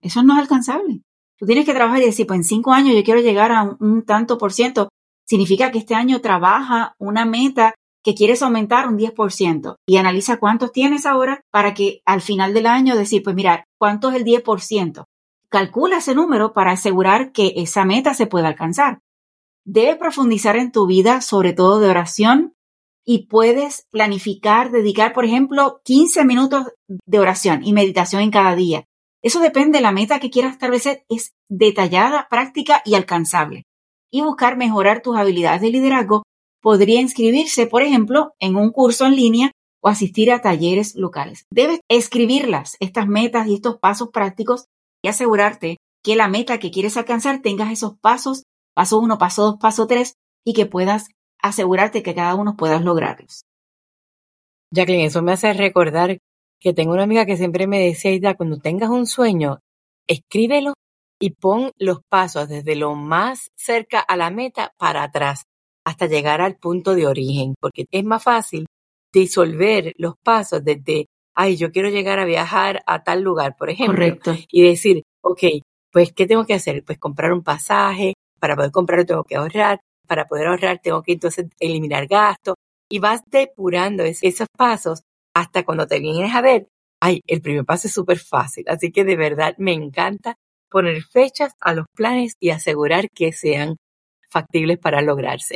Eso 0.00 0.24
no 0.24 0.34
es 0.34 0.40
alcanzable. 0.40 1.02
Tú 1.38 1.46
tienes 1.46 1.66
que 1.66 1.74
trabajar 1.74 2.02
y 2.02 2.06
decir, 2.06 2.26
pues 2.26 2.38
en 2.38 2.44
cinco 2.44 2.72
años 2.72 2.96
yo 2.96 3.04
quiero 3.04 3.20
llegar 3.20 3.52
a 3.52 3.76
un 3.78 4.04
tanto 4.04 4.38
por 4.38 4.52
ciento. 4.52 4.88
Significa 5.24 5.70
que 5.70 5.78
este 5.78 5.94
año 5.94 6.20
trabaja 6.20 6.94
una 6.98 7.24
meta 7.26 7.74
que 8.06 8.14
quieres 8.14 8.40
aumentar 8.40 8.86
un 8.86 8.96
10% 8.96 9.78
y 9.84 9.96
analiza 9.96 10.36
cuántos 10.36 10.70
tienes 10.70 11.06
ahora 11.06 11.40
para 11.50 11.74
que 11.74 12.02
al 12.04 12.20
final 12.20 12.54
del 12.54 12.66
año 12.66 12.94
decir, 12.94 13.20
pues 13.24 13.34
mira, 13.34 13.64
¿cuánto 13.80 14.10
es 14.10 14.14
el 14.14 14.24
10%? 14.24 15.06
Calcula 15.48 15.96
ese 15.96 16.14
número 16.14 16.52
para 16.52 16.70
asegurar 16.70 17.32
que 17.32 17.54
esa 17.56 17.84
meta 17.84 18.14
se 18.14 18.28
pueda 18.28 18.46
alcanzar. 18.46 19.00
Debes 19.64 19.96
profundizar 19.96 20.54
en 20.54 20.70
tu 20.70 20.86
vida, 20.86 21.20
sobre 21.20 21.52
todo 21.52 21.80
de 21.80 21.90
oración, 21.90 22.54
y 23.04 23.26
puedes 23.26 23.88
planificar, 23.90 24.70
dedicar, 24.70 25.12
por 25.12 25.24
ejemplo, 25.24 25.80
15 25.82 26.24
minutos 26.24 26.68
de 26.86 27.18
oración 27.18 27.64
y 27.64 27.72
meditación 27.72 28.22
en 28.22 28.30
cada 28.30 28.54
día. 28.54 28.84
Eso 29.20 29.40
depende 29.40 29.78
de 29.78 29.82
la 29.82 29.90
meta 29.90 30.20
que 30.20 30.30
quieras 30.30 30.52
establecer, 30.52 31.02
es 31.08 31.34
detallada, 31.48 32.28
práctica 32.30 32.82
y 32.84 32.94
alcanzable. 32.94 33.64
Y 34.12 34.22
buscar 34.22 34.56
mejorar 34.56 35.02
tus 35.02 35.16
habilidades 35.16 35.60
de 35.60 35.70
liderazgo 35.70 36.22
podría 36.66 37.00
inscribirse, 37.00 37.68
por 37.68 37.82
ejemplo, 37.82 38.34
en 38.40 38.56
un 38.56 38.72
curso 38.72 39.06
en 39.06 39.14
línea 39.14 39.52
o 39.80 39.88
asistir 39.88 40.32
a 40.32 40.40
talleres 40.40 40.96
locales. 40.96 41.46
Debes 41.48 41.78
escribirlas, 41.88 42.76
estas 42.80 43.06
metas 43.06 43.46
y 43.46 43.54
estos 43.54 43.78
pasos 43.78 44.08
prácticos 44.12 44.64
y 45.00 45.06
asegurarte 45.06 45.76
que 46.02 46.16
la 46.16 46.26
meta 46.26 46.58
que 46.58 46.72
quieres 46.72 46.96
alcanzar 46.96 47.40
tengas 47.40 47.70
esos 47.70 47.96
pasos 48.00 48.42
paso 48.74 48.98
uno, 48.98 49.16
paso 49.16 49.44
dos, 49.44 49.56
paso 49.60 49.86
tres, 49.86 50.16
y 50.44 50.54
que 50.54 50.66
puedas 50.66 51.06
asegurarte 51.40 52.02
que 52.02 52.16
cada 52.16 52.34
uno 52.34 52.56
puedas 52.56 52.82
lograrlos. 52.82 53.42
Jacqueline, 54.74 55.06
eso 55.06 55.22
me 55.22 55.34
hace 55.34 55.52
recordar 55.52 56.18
que 56.58 56.74
tengo 56.74 56.94
una 56.94 57.04
amiga 57.04 57.26
que 57.26 57.36
siempre 57.36 57.68
me 57.68 57.78
decía, 57.78 58.34
cuando 58.34 58.58
tengas 58.58 58.90
un 58.90 59.06
sueño, 59.06 59.60
escríbelo 60.08 60.74
y 61.20 61.30
pon 61.30 61.70
los 61.78 62.00
pasos 62.08 62.48
desde 62.48 62.74
lo 62.74 62.96
más 62.96 63.52
cerca 63.54 64.00
a 64.00 64.16
la 64.16 64.30
meta 64.30 64.74
para 64.78 65.04
atrás, 65.04 65.44
hasta 65.86 66.06
llegar 66.06 66.40
al 66.40 66.56
punto 66.56 66.96
de 66.96 67.06
origen, 67.06 67.54
porque 67.60 67.86
es 67.92 68.04
más 68.04 68.22
fácil 68.22 68.66
disolver 69.12 69.94
los 69.98 70.14
pasos 70.20 70.64
desde, 70.64 71.06
ay, 71.34 71.56
yo 71.56 71.70
quiero 71.70 71.90
llegar 71.90 72.18
a 72.18 72.24
viajar 72.24 72.82
a 72.86 73.04
tal 73.04 73.22
lugar, 73.22 73.54
por 73.56 73.70
ejemplo, 73.70 73.94
Correcto. 73.94 74.34
y 74.50 74.62
decir, 74.62 75.04
ok, 75.22 75.44
pues, 75.92 76.12
¿qué 76.12 76.26
tengo 76.26 76.44
que 76.44 76.54
hacer? 76.54 76.82
Pues 76.84 76.98
comprar 76.98 77.32
un 77.32 77.44
pasaje, 77.44 78.14
para 78.40 78.56
poder 78.56 78.72
comprar 78.72 79.04
tengo 79.04 79.22
que 79.22 79.36
ahorrar, 79.36 79.78
para 80.08 80.26
poder 80.26 80.48
ahorrar 80.48 80.80
tengo 80.82 81.02
que 81.02 81.12
entonces 81.12 81.46
eliminar 81.60 82.08
gastos 82.08 82.56
y 82.90 82.98
vas 82.98 83.22
depurando 83.30 84.02
esos 84.02 84.48
pasos 84.58 85.02
hasta 85.34 85.64
cuando 85.64 85.86
te 85.86 86.00
vienes 86.00 86.34
a 86.34 86.40
ver, 86.40 86.66
ay, 87.00 87.20
el 87.28 87.42
primer 87.42 87.64
paso 87.64 87.86
es 87.86 87.94
súper 87.94 88.18
fácil, 88.18 88.64
así 88.66 88.90
que 88.90 89.04
de 89.04 89.16
verdad 89.16 89.54
me 89.58 89.72
encanta 89.72 90.34
poner 90.68 91.00
fechas 91.04 91.52
a 91.60 91.74
los 91.74 91.86
planes 91.94 92.34
y 92.40 92.50
asegurar 92.50 93.08
que 93.10 93.32
sean 93.32 93.76
factibles 94.28 94.78
para 94.78 95.00
lograrse. 95.00 95.54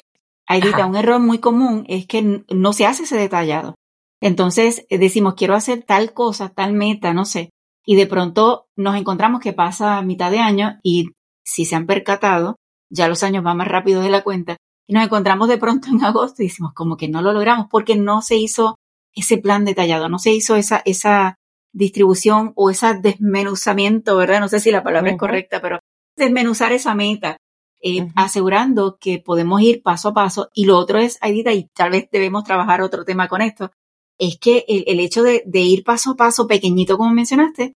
Aidita, 0.50 0.85
un 0.85 0.97
error 0.97 1.21
muy 1.21 1.38
común 1.38 1.85
es 1.87 2.09
que 2.09 2.45
no 2.49 2.73
se 2.73 2.85
hace 2.85 3.04
ese 3.04 3.16
detallado. 3.16 3.76
Entonces 4.21 4.85
eh, 4.88 4.99
decimos, 4.99 5.35
quiero 5.35 5.54
hacer 5.54 5.85
tal 5.85 6.12
cosa, 6.12 6.49
tal 6.49 6.73
meta, 6.73 7.14
no 7.14 7.25
sé. 7.25 7.50
Y 7.87 7.95
de 7.95 8.09
pronto 8.09 8.66
nos 8.75 8.97
encontramos 8.97 9.40
que 9.40 9.52
pasa 9.52 10.02
mitad 10.02 10.33
de 10.33 10.40
año 10.40 10.80
y 10.83 11.11
si 11.45 11.64
se 11.64 11.76
han 11.76 11.87
percatado, 11.87 12.57
ya 12.90 13.07
los 13.07 13.23
años 13.23 13.45
van 13.45 13.59
más 13.59 13.69
rápido 13.69 14.02
de 14.02 14.11
la 14.11 14.23
cuenta, 14.23 14.57
y 14.88 14.92
nos 14.92 15.04
encontramos 15.04 15.47
de 15.49 15.57
pronto 15.57 15.88
en 15.88 16.02
agosto 16.04 16.42
y 16.42 16.47
decimos 16.47 16.73
como 16.75 16.97
que 16.97 17.09
no 17.09 17.23
lo 17.23 17.33
logramos 17.33 17.69
porque 17.71 17.95
no 17.95 18.21
se 18.21 18.37
hizo 18.37 18.75
ese 19.14 19.38
plan 19.38 19.64
detallado, 19.64 20.09
no 20.09 20.19
se 20.19 20.33
hizo 20.33 20.57
esa, 20.57 20.83
esa 20.85 21.37
distribución 21.73 22.52
o 22.57 22.71
ese 22.71 22.95
desmenuzamiento, 22.95 24.16
¿verdad? 24.16 24.40
No 24.40 24.49
sé 24.49 24.59
si 24.59 24.73
la 24.73 24.83
palabra 24.83 25.12
es 25.12 25.16
correcta, 25.16 25.61
pero 25.62 25.78
desmenuzar 26.16 26.73
esa 26.73 26.97
meta, 26.97 27.37
eh, 27.82 28.08
asegurando 28.14 28.99
que 28.99 29.18
podemos 29.18 29.60
ir 29.62 29.82
paso 29.82 30.10
a 30.10 30.14
paso. 30.14 30.50
Y 30.54 30.66
lo 30.66 30.78
otro 30.78 30.99
es, 30.99 31.18
Aidita, 31.20 31.52
y 31.52 31.68
tal 31.75 31.90
vez 31.90 32.08
debemos 32.10 32.44
trabajar 32.44 32.82
otro 32.82 33.04
tema 33.04 33.28
con 33.28 33.42
esto, 33.42 33.70
es 34.18 34.38
que 34.38 34.64
el, 34.68 34.84
el 34.87 35.00
hecho 35.00 35.22
de, 35.22 35.42
de, 35.46 35.60
ir 35.60 35.82
paso 35.82 36.12
a 36.12 36.16
paso, 36.16 36.46
pequeñito 36.46 36.99
como 36.99 37.10
mencionaste, 37.12 37.75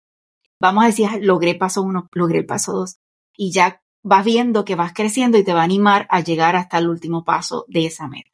vamos 0.61 0.85
a 0.85 0.87
decir, 0.87 1.09
logré 1.21 1.55
paso 1.55 1.83
uno, 1.83 2.09
logré 2.13 2.39
el 2.39 2.47
paso 2.47 2.73
dos, 2.73 2.97
y 3.37 3.53
ya 3.53 3.83
vas 4.03 4.25
viendo 4.25 4.65
que 4.65 4.75
vas 4.75 4.93
creciendo 4.95 5.39
y 5.39 5.45
te 5.45 5.53
va 5.53 5.61
a 5.61 5.65
animar 5.65 6.07
a 6.11 6.21
llegar 6.21 6.57
hasta 6.57 6.79
el 6.79 6.89
último 6.89 7.25
paso 7.25 7.65
de 7.69 7.87
esa 7.87 8.09
meta. 8.09 8.31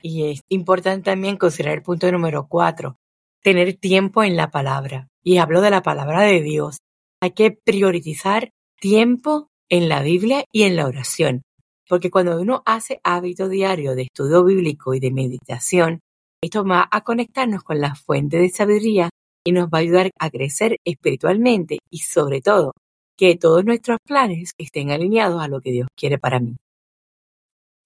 Y 0.00 0.30
es 0.30 0.42
importante 0.48 1.10
también 1.10 1.36
considerar 1.36 1.78
el 1.78 1.82
punto 1.82 2.10
número 2.10 2.46
cuatro, 2.48 2.98
tener 3.42 3.74
tiempo 3.74 4.22
en 4.22 4.36
la 4.36 4.50
palabra. 4.50 5.08
Y 5.22 5.38
hablo 5.38 5.60
de 5.60 5.70
la 5.70 5.82
palabra 5.82 6.22
de 6.22 6.42
Dios. 6.42 6.78
Hay 7.20 7.32
que 7.32 7.50
priorizar 7.50 8.52
tiempo 8.80 9.50
en 9.68 9.88
la 9.88 10.02
Biblia 10.02 10.44
y 10.52 10.62
en 10.62 10.76
la 10.76 10.86
oración. 10.86 11.42
Porque 11.88 12.10
cuando 12.10 12.40
uno 12.40 12.62
hace 12.66 13.00
hábito 13.04 13.48
diario 13.48 13.94
de 13.94 14.02
estudio 14.02 14.44
bíblico 14.44 14.94
y 14.94 15.00
de 15.00 15.12
meditación, 15.12 16.00
esto 16.42 16.64
va 16.64 16.88
a 16.90 17.02
conectarnos 17.02 17.62
con 17.62 17.80
la 17.80 17.94
fuente 17.94 18.38
de 18.38 18.50
sabiduría 18.50 19.10
y 19.44 19.52
nos 19.52 19.68
va 19.68 19.78
a 19.78 19.80
ayudar 19.80 20.10
a 20.18 20.30
crecer 20.30 20.78
espiritualmente 20.84 21.78
y 21.90 21.98
sobre 21.98 22.40
todo 22.40 22.72
que 23.16 23.36
todos 23.36 23.64
nuestros 23.64 23.98
planes 24.04 24.52
estén 24.58 24.90
alineados 24.90 25.42
a 25.42 25.48
lo 25.48 25.60
que 25.60 25.72
Dios 25.72 25.88
quiere 25.96 26.18
para 26.18 26.40
mí. 26.40 26.56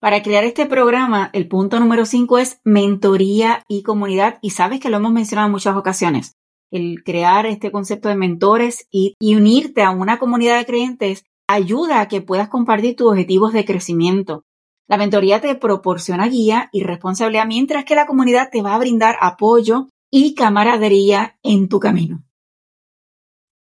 Para 0.00 0.22
crear 0.22 0.44
este 0.44 0.64
programa, 0.64 1.28
el 1.34 1.46
punto 1.46 1.78
número 1.78 2.06
5 2.06 2.38
es 2.38 2.60
mentoría 2.64 3.62
y 3.68 3.82
comunidad. 3.82 4.38
Y 4.40 4.50
sabes 4.50 4.80
que 4.80 4.88
lo 4.88 4.96
hemos 4.96 5.12
mencionado 5.12 5.46
en 5.46 5.52
muchas 5.52 5.76
ocasiones. 5.76 6.32
El 6.70 7.04
crear 7.04 7.44
este 7.44 7.70
concepto 7.70 8.08
de 8.08 8.16
mentores 8.16 8.86
y, 8.90 9.14
y 9.20 9.36
unirte 9.36 9.82
a 9.82 9.90
una 9.90 10.18
comunidad 10.18 10.58
de 10.58 10.64
creyentes 10.64 11.24
ayuda 11.52 12.00
a 12.00 12.08
que 12.08 12.22
puedas 12.22 12.48
compartir 12.48 12.94
tus 12.94 13.10
objetivos 13.10 13.52
de 13.52 13.64
crecimiento. 13.64 14.44
La 14.88 14.96
mentoría 14.96 15.40
te 15.40 15.54
proporciona 15.56 16.28
guía 16.28 16.68
y 16.72 16.82
responsabilidad, 16.84 17.46
mientras 17.46 17.84
que 17.84 17.94
la 17.94 18.06
comunidad 18.06 18.50
te 18.50 18.62
va 18.62 18.74
a 18.74 18.78
brindar 18.78 19.16
apoyo 19.20 19.88
y 20.10 20.34
camaradería 20.34 21.38
en 21.42 21.68
tu 21.68 21.80
camino. 21.80 22.22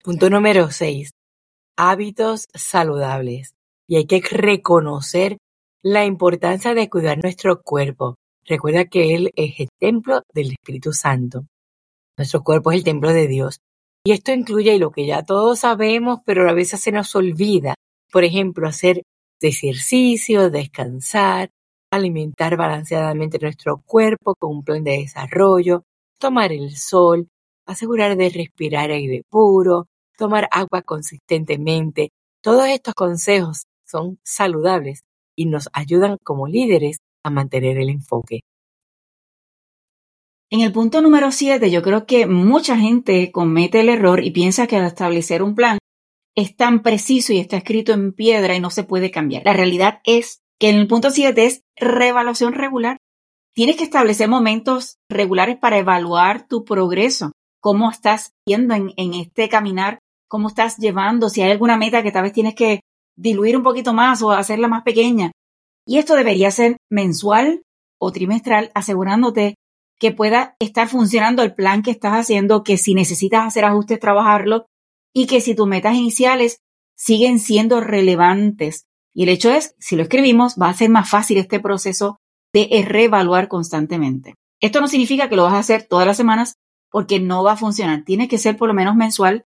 Punto 0.02 0.30
número 0.30 0.70
6 0.70 1.10
hábitos 1.76 2.46
saludables 2.52 3.54
y 3.88 3.96
hay 3.96 4.06
que 4.06 4.20
reconocer 4.20 5.38
la 5.82 6.04
importancia 6.04 6.74
de 6.74 6.90
cuidar 6.90 7.16
nuestro 7.22 7.62
cuerpo. 7.62 8.16
Recuerda 8.44 8.84
que 8.84 9.14
Él 9.14 9.32
es 9.34 9.60
el 9.60 9.68
templo 9.78 10.22
del 10.34 10.52
Espíritu 10.52 10.92
Santo. 10.92 11.46
Nuestro 12.18 12.42
cuerpo 12.42 12.70
es 12.70 12.78
el 12.78 12.84
templo 12.84 13.14
de 13.14 13.26
Dios. 13.28 13.60
Y 14.04 14.12
esto 14.12 14.32
incluye 14.32 14.78
lo 14.78 14.90
que 14.90 15.06
ya 15.06 15.22
todos 15.24 15.60
sabemos, 15.60 16.20
pero 16.24 16.48
a 16.48 16.54
veces 16.54 16.80
se 16.80 16.92
nos 16.92 17.14
olvida. 17.14 17.74
Por 18.10 18.24
ejemplo, 18.24 18.66
hacer 18.66 19.02
ejercicio, 19.40 20.50
descansar, 20.50 21.50
alimentar 21.92 22.56
balanceadamente 22.56 23.38
nuestro 23.38 23.82
cuerpo 23.84 24.34
con 24.34 24.52
un 24.52 24.64
plan 24.64 24.84
de 24.84 24.98
desarrollo, 24.98 25.84
tomar 26.18 26.52
el 26.52 26.76
sol, 26.76 27.28
asegurar 27.66 28.16
de 28.16 28.30
respirar 28.30 28.90
aire 28.90 29.22
puro, 29.28 29.86
tomar 30.16 30.48
agua 30.50 30.82
consistentemente. 30.82 32.10
Todos 32.42 32.66
estos 32.68 32.94
consejos 32.94 33.64
son 33.86 34.18
saludables 34.24 35.00
y 35.36 35.46
nos 35.46 35.68
ayudan 35.72 36.16
como 36.22 36.46
líderes 36.46 36.98
a 37.22 37.30
mantener 37.30 37.78
el 37.78 37.90
enfoque. 37.90 38.40
En 40.52 40.62
el 40.62 40.72
punto 40.72 41.00
número 41.00 41.30
7, 41.30 41.70
yo 41.70 41.80
creo 41.80 42.06
que 42.06 42.26
mucha 42.26 42.76
gente 42.76 43.30
comete 43.30 43.80
el 43.80 43.88
error 43.88 44.24
y 44.24 44.32
piensa 44.32 44.66
que 44.66 44.76
al 44.76 44.84
establecer 44.84 45.44
un 45.44 45.54
plan 45.54 45.78
es 46.34 46.56
tan 46.56 46.82
preciso 46.82 47.32
y 47.32 47.38
está 47.38 47.56
escrito 47.56 47.92
en 47.92 48.12
piedra 48.12 48.56
y 48.56 48.60
no 48.60 48.70
se 48.70 48.82
puede 48.82 49.12
cambiar. 49.12 49.44
La 49.44 49.52
realidad 49.52 50.00
es 50.04 50.40
que 50.58 50.70
en 50.70 50.76
el 50.76 50.88
punto 50.88 51.10
7 51.10 51.46
es 51.46 51.62
reevaluación 51.76 52.54
regular. 52.54 52.96
Tienes 53.54 53.76
que 53.76 53.84
establecer 53.84 54.28
momentos 54.28 54.96
regulares 55.08 55.56
para 55.56 55.78
evaluar 55.78 56.48
tu 56.48 56.64
progreso, 56.64 57.30
cómo 57.60 57.88
estás 57.88 58.32
yendo 58.44 58.74
en, 58.74 58.92
en 58.96 59.14
este 59.14 59.48
caminar, 59.48 60.00
cómo 60.28 60.48
estás 60.48 60.78
llevando, 60.78 61.28
si 61.28 61.42
hay 61.42 61.52
alguna 61.52 61.76
meta 61.76 62.02
que 62.02 62.10
tal 62.10 62.24
vez 62.24 62.32
tienes 62.32 62.56
que 62.56 62.80
diluir 63.16 63.56
un 63.56 63.62
poquito 63.62 63.92
más 63.92 64.20
o 64.20 64.32
hacerla 64.32 64.66
más 64.66 64.82
pequeña. 64.82 65.30
Y 65.86 65.98
esto 65.98 66.16
debería 66.16 66.50
ser 66.50 66.76
mensual 66.90 67.62
o 68.00 68.10
trimestral, 68.10 68.72
asegurándote 68.74 69.54
que 70.00 70.12
pueda 70.12 70.56
estar 70.58 70.88
funcionando 70.88 71.42
el 71.42 71.54
plan 71.54 71.82
que 71.82 71.90
estás 71.90 72.14
haciendo, 72.14 72.64
que 72.64 72.78
si 72.78 72.94
necesitas 72.94 73.46
hacer 73.46 73.64
ajustes, 73.66 74.00
trabajarlo 74.00 74.66
y 75.14 75.26
que 75.26 75.40
si 75.40 75.54
tus 75.54 75.68
metas 75.68 75.94
iniciales 75.94 76.60
siguen 76.96 77.38
siendo 77.38 77.80
relevantes. 77.80 78.86
Y 79.14 79.24
el 79.24 79.28
hecho 79.28 79.50
es, 79.50 79.74
si 79.78 79.96
lo 79.96 80.02
escribimos, 80.02 80.56
va 80.60 80.70
a 80.70 80.74
ser 80.74 80.88
más 80.88 81.10
fácil 81.10 81.36
este 81.36 81.60
proceso 81.60 82.16
de 82.52 82.84
reevaluar 82.86 83.48
constantemente. 83.48 84.34
Esto 84.60 84.80
no 84.80 84.88
significa 84.88 85.28
que 85.28 85.36
lo 85.36 85.44
vas 85.44 85.54
a 85.54 85.58
hacer 85.58 85.86
todas 85.86 86.06
las 86.06 86.16
semanas 86.16 86.54
porque 86.90 87.20
no 87.20 87.44
va 87.44 87.52
a 87.52 87.56
funcionar. 87.56 88.02
Tiene 88.04 88.26
que 88.26 88.38
ser 88.38 88.56
por 88.56 88.68
lo 88.68 88.74
menos 88.74 88.96
mensual 88.96 89.44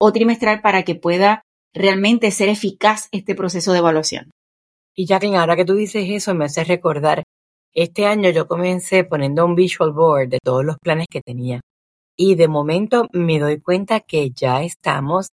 o 0.00 0.12
trimestral 0.12 0.60
para 0.60 0.84
que 0.84 0.94
pueda 0.94 1.42
realmente 1.74 2.30
ser 2.30 2.48
eficaz 2.48 3.08
este 3.10 3.34
proceso 3.34 3.72
de 3.72 3.78
evaluación. 3.78 4.30
Y 4.94 5.06
Jacqueline, 5.06 5.36
ahora 5.36 5.56
que 5.56 5.64
tú 5.64 5.74
dices 5.74 6.06
eso, 6.08 6.34
me 6.34 6.46
hace 6.46 6.64
recordar, 6.64 7.24
este 7.76 8.06
año 8.06 8.30
yo 8.30 8.48
comencé 8.48 9.04
poniendo 9.04 9.44
un 9.44 9.54
visual 9.54 9.92
board 9.92 10.28
de 10.30 10.38
todos 10.42 10.64
los 10.64 10.78
planes 10.78 11.06
que 11.10 11.20
tenía. 11.20 11.60
Y 12.16 12.34
de 12.34 12.48
momento 12.48 13.06
me 13.12 13.38
doy 13.38 13.60
cuenta 13.60 14.00
que 14.00 14.30
ya 14.30 14.62
estamos 14.62 15.28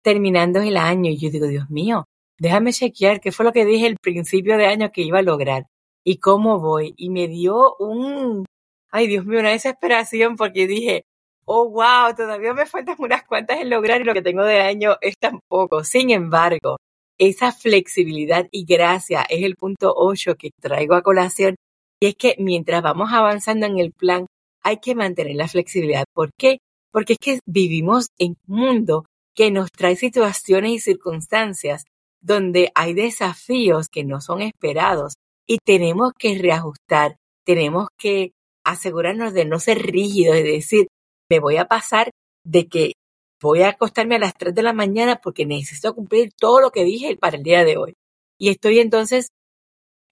terminando 0.00 0.60
el 0.60 0.76
año 0.76 1.10
y 1.10 1.18
yo 1.18 1.28
digo, 1.30 1.48
Dios 1.48 1.68
mío, 1.70 2.04
déjame 2.38 2.72
chequear 2.72 3.20
qué 3.20 3.32
fue 3.32 3.44
lo 3.44 3.52
que 3.52 3.64
dije 3.64 3.88
el 3.88 3.96
principio 4.00 4.56
de 4.56 4.66
año 4.66 4.92
que 4.92 5.02
iba 5.02 5.18
a 5.18 5.22
lograr 5.22 5.66
y 6.04 6.18
cómo 6.18 6.60
voy. 6.60 6.94
Y 6.96 7.10
me 7.10 7.26
dio 7.26 7.74
un, 7.80 8.44
ay 8.92 9.08
Dios 9.08 9.26
mío, 9.26 9.40
una 9.40 9.50
desesperación 9.50 10.36
porque 10.36 10.68
dije, 10.68 11.02
oh 11.46 11.68
wow, 11.68 12.14
todavía 12.16 12.54
me 12.54 12.66
faltan 12.66 12.94
unas 13.00 13.24
cuantas 13.24 13.60
en 13.60 13.70
lograr 13.70 14.00
y 14.00 14.04
lo 14.04 14.14
que 14.14 14.22
tengo 14.22 14.44
de 14.44 14.60
año 14.60 14.98
es 15.00 15.18
tan 15.18 15.40
poco. 15.48 15.82
Sin 15.82 16.10
embargo, 16.10 16.76
esa 17.18 17.50
flexibilidad 17.50 18.46
y 18.52 18.64
gracia 18.64 19.22
es 19.28 19.42
el 19.42 19.56
punto 19.56 19.92
8 19.96 20.36
que 20.36 20.50
traigo 20.60 20.94
a 20.94 21.02
colación 21.02 21.56
y 22.00 22.06
es 22.06 22.16
que 22.16 22.36
mientras 22.38 22.82
vamos 22.82 23.10
avanzando 23.12 23.66
en 23.66 23.78
el 23.78 23.92
plan, 23.92 24.26
hay 24.62 24.78
que 24.78 24.94
mantener 24.94 25.36
la 25.36 25.48
flexibilidad. 25.48 26.04
¿Por 26.12 26.30
qué? 26.38 26.58
Porque 26.92 27.14
es 27.14 27.18
que 27.18 27.38
vivimos 27.46 28.08
en 28.18 28.36
un 28.46 28.58
mundo 28.58 29.04
que 29.34 29.50
nos 29.50 29.70
trae 29.70 29.96
situaciones 29.96 30.72
y 30.72 30.78
circunstancias 30.80 31.84
donde 32.20 32.72
hay 32.74 32.94
desafíos 32.94 33.88
que 33.88 34.04
no 34.04 34.20
son 34.20 34.42
esperados 34.42 35.14
y 35.46 35.58
tenemos 35.64 36.12
que 36.18 36.36
reajustar, 36.38 37.16
tenemos 37.44 37.88
que 37.96 38.32
asegurarnos 38.64 39.32
de 39.32 39.44
no 39.44 39.60
ser 39.60 39.78
rígidos, 39.78 40.34
de 40.34 40.42
decir, 40.42 40.88
me 41.30 41.40
voy 41.40 41.56
a 41.56 41.66
pasar 41.66 42.10
de 42.44 42.68
que 42.68 42.92
voy 43.40 43.62
a 43.62 43.70
acostarme 43.70 44.16
a 44.16 44.18
las 44.18 44.34
3 44.34 44.54
de 44.54 44.62
la 44.62 44.72
mañana 44.72 45.20
porque 45.22 45.46
necesito 45.46 45.94
cumplir 45.94 46.32
todo 46.36 46.60
lo 46.60 46.70
que 46.70 46.84
dije 46.84 47.16
para 47.16 47.36
el 47.36 47.42
día 47.42 47.64
de 47.64 47.76
hoy. 47.76 47.94
Y 48.38 48.50
estoy 48.50 48.80
entonces 48.80 49.28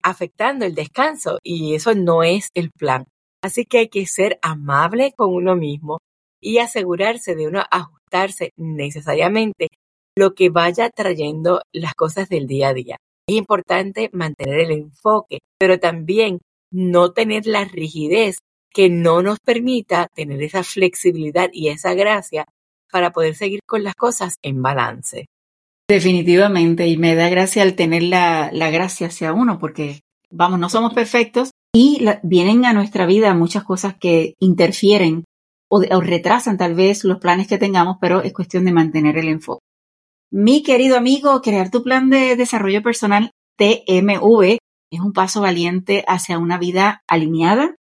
afectando 0.07 0.65
el 0.65 0.77
descanso 0.77 1.39
y 1.43 1.75
eso 1.75 1.95
no 1.95 2.23
es 2.23 2.51
el 2.55 2.71
plan. 2.71 3.07
Así 3.43 3.65
que 3.65 3.79
hay 3.79 3.89
que 3.89 4.07
ser 4.07 4.39
amable 4.41 5.13
con 5.17 5.35
uno 5.35 5.57
mismo 5.57 5.99
y 6.41 6.59
asegurarse 6.59 7.35
de 7.35 7.49
uno 7.49 7.65
ajustarse 7.71 8.53
necesariamente 8.57 9.67
lo 10.17 10.35
que 10.35 10.49
vaya 10.49 10.91
trayendo 10.91 11.61
las 11.73 11.95
cosas 11.95 12.29
del 12.29 12.47
día 12.47 12.69
a 12.69 12.75
día. 12.75 12.97
Es 13.29 13.37
importante 13.37 14.09
mantener 14.13 14.61
el 14.61 14.71
enfoque, 14.71 15.41
pero 15.59 15.81
también 15.81 16.39
no 16.71 17.13
tener 17.13 17.47
la 17.47 17.65
rigidez 17.65 18.39
que 18.73 18.89
no 18.89 19.23
nos 19.23 19.41
permita 19.41 20.07
tener 20.15 20.41
esa 20.41 20.63
flexibilidad 20.63 21.51
y 21.53 21.69
esa 21.69 21.95
gracia 21.95 22.45
para 22.93 23.11
poder 23.11 23.35
seguir 23.35 23.61
con 23.67 23.83
las 23.83 23.97
cosas 23.97 24.37
en 24.43 24.63
balance. 24.63 25.27
Definitivamente, 25.89 26.89
y 26.89 26.97
me 26.97 27.15
da 27.15 27.29
gracia 27.29 27.63
al 27.63 27.75
tener 27.75 28.03
la, 28.03 28.51
gracia 28.71 29.07
hacia 29.07 29.33
uno, 29.33 29.59
porque 29.59 30.01
vamos, 30.31 30.59
no 30.59 30.69
somos 30.69 30.93
perfectos 30.95 31.51
y 31.75 32.05
vienen 32.23 32.65
a 32.65 32.73
nuestra 32.73 33.07
vida 33.07 33.35
muchas 33.35 33.63
cosas 33.63 33.95
que 33.99 34.35
interfieren 34.41 35.25
o, 35.71 35.83
o, 35.91 36.01
retrasan 36.01 36.59
tal 36.59 36.75
vez 36.75 37.05
los 37.05 37.19
planes 37.19 37.47
que 37.47 37.59
tengamos, 37.59 37.99
pero 38.01 38.23
es 38.23 38.33
cuestión 38.33 38.65
de 38.65 38.73
mantener 38.73 39.17
el 39.19 39.29
enfoque. 39.29 39.65
Mi 40.33 40.63
querido 40.63 40.97
amigo, 40.97 41.41
crear 41.41 41.71
tu 41.71 41.83
plan 41.83 42.11
de 42.11 42.35
desarrollo 42.35 42.83
personal 42.83 43.31
TMV 43.57 44.59
es 44.91 45.01
un 45.01 45.13
paso 45.13 45.41
valiente 45.41 46.05
hacia 46.09 46.39
una 46.39 46.59
vida 46.59 47.03
alineada, 47.09 47.77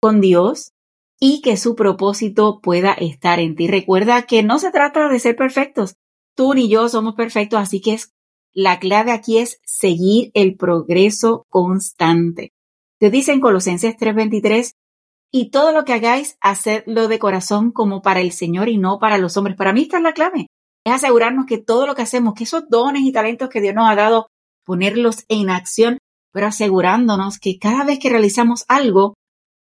con 0.00 0.20
Dios 0.20 0.72
y 1.20 1.40
que 1.40 1.56
su 1.56 1.76
propósito 1.76 2.60
pueda 2.60 2.92
estar 2.92 3.38
en 3.38 3.54
ti. 3.54 3.68
Recuerda 3.68 4.22
que 4.22 4.42
no 4.42 4.58
se 4.58 4.72
trata 4.72 5.08
de 5.08 5.20
ser 5.20 5.36
perfectos. 5.36 5.94
Tú 6.34 6.54
ni 6.54 6.68
yo 6.68 6.88
somos 6.88 7.14
perfectos, 7.14 7.60
así 7.60 7.80
que 7.80 7.94
es, 7.94 8.12
la 8.54 8.78
clave 8.78 9.12
aquí 9.12 9.38
es 9.38 9.60
seguir 9.64 10.30
el 10.34 10.56
progreso 10.56 11.46
constante. 11.48 12.52
Te 12.98 13.10
dice 13.10 13.32
en 13.32 13.40
Colosenses 13.40 13.96
3:23, 13.96 14.72
y 15.34 15.50
todo 15.50 15.72
lo 15.72 15.84
que 15.84 15.94
hagáis, 15.94 16.36
hacedlo 16.42 17.08
de 17.08 17.18
corazón 17.18 17.72
como 17.72 18.02
para 18.02 18.20
el 18.20 18.32
Señor 18.32 18.68
y 18.68 18.76
no 18.76 18.98
para 18.98 19.16
los 19.16 19.36
hombres. 19.36 19.56
Para 19.56 19.72
mí 19.72 19.82
esta 19.82 19.96
es 19.96 20.02
la 20.02 20.12
clave. 20.12 20.46
Es 20.84 20.92
asegurarnos 20.92 21.46
que 21.46 21.58
todo 21.58 21.86
lo 21.86 21.94
que 21.94 22.02
hacemos, 22.02 22.34
que 22.34 22.44
esos 22.44 22.68
dones 22.68 23.02
y 23.02 23.12
talentos 23.12 23.48
que 23.48 23.62
Dios 23.62 23.74
nos 23.74 23.88
ha 23.88 23.94
dado, 23.94 24.26
ponerlos 24.64 25.24
en 25.28 25.48
acción, 25.48 25.98
pero 26.32 26.48
asegurándonos 26.48 27.38
que 27.38 27.58
cada 27.58 27.84
vez 27.84 27.98
que 27.98 28.10
realizamos 28.10 28.64
algo, 28.68 29.14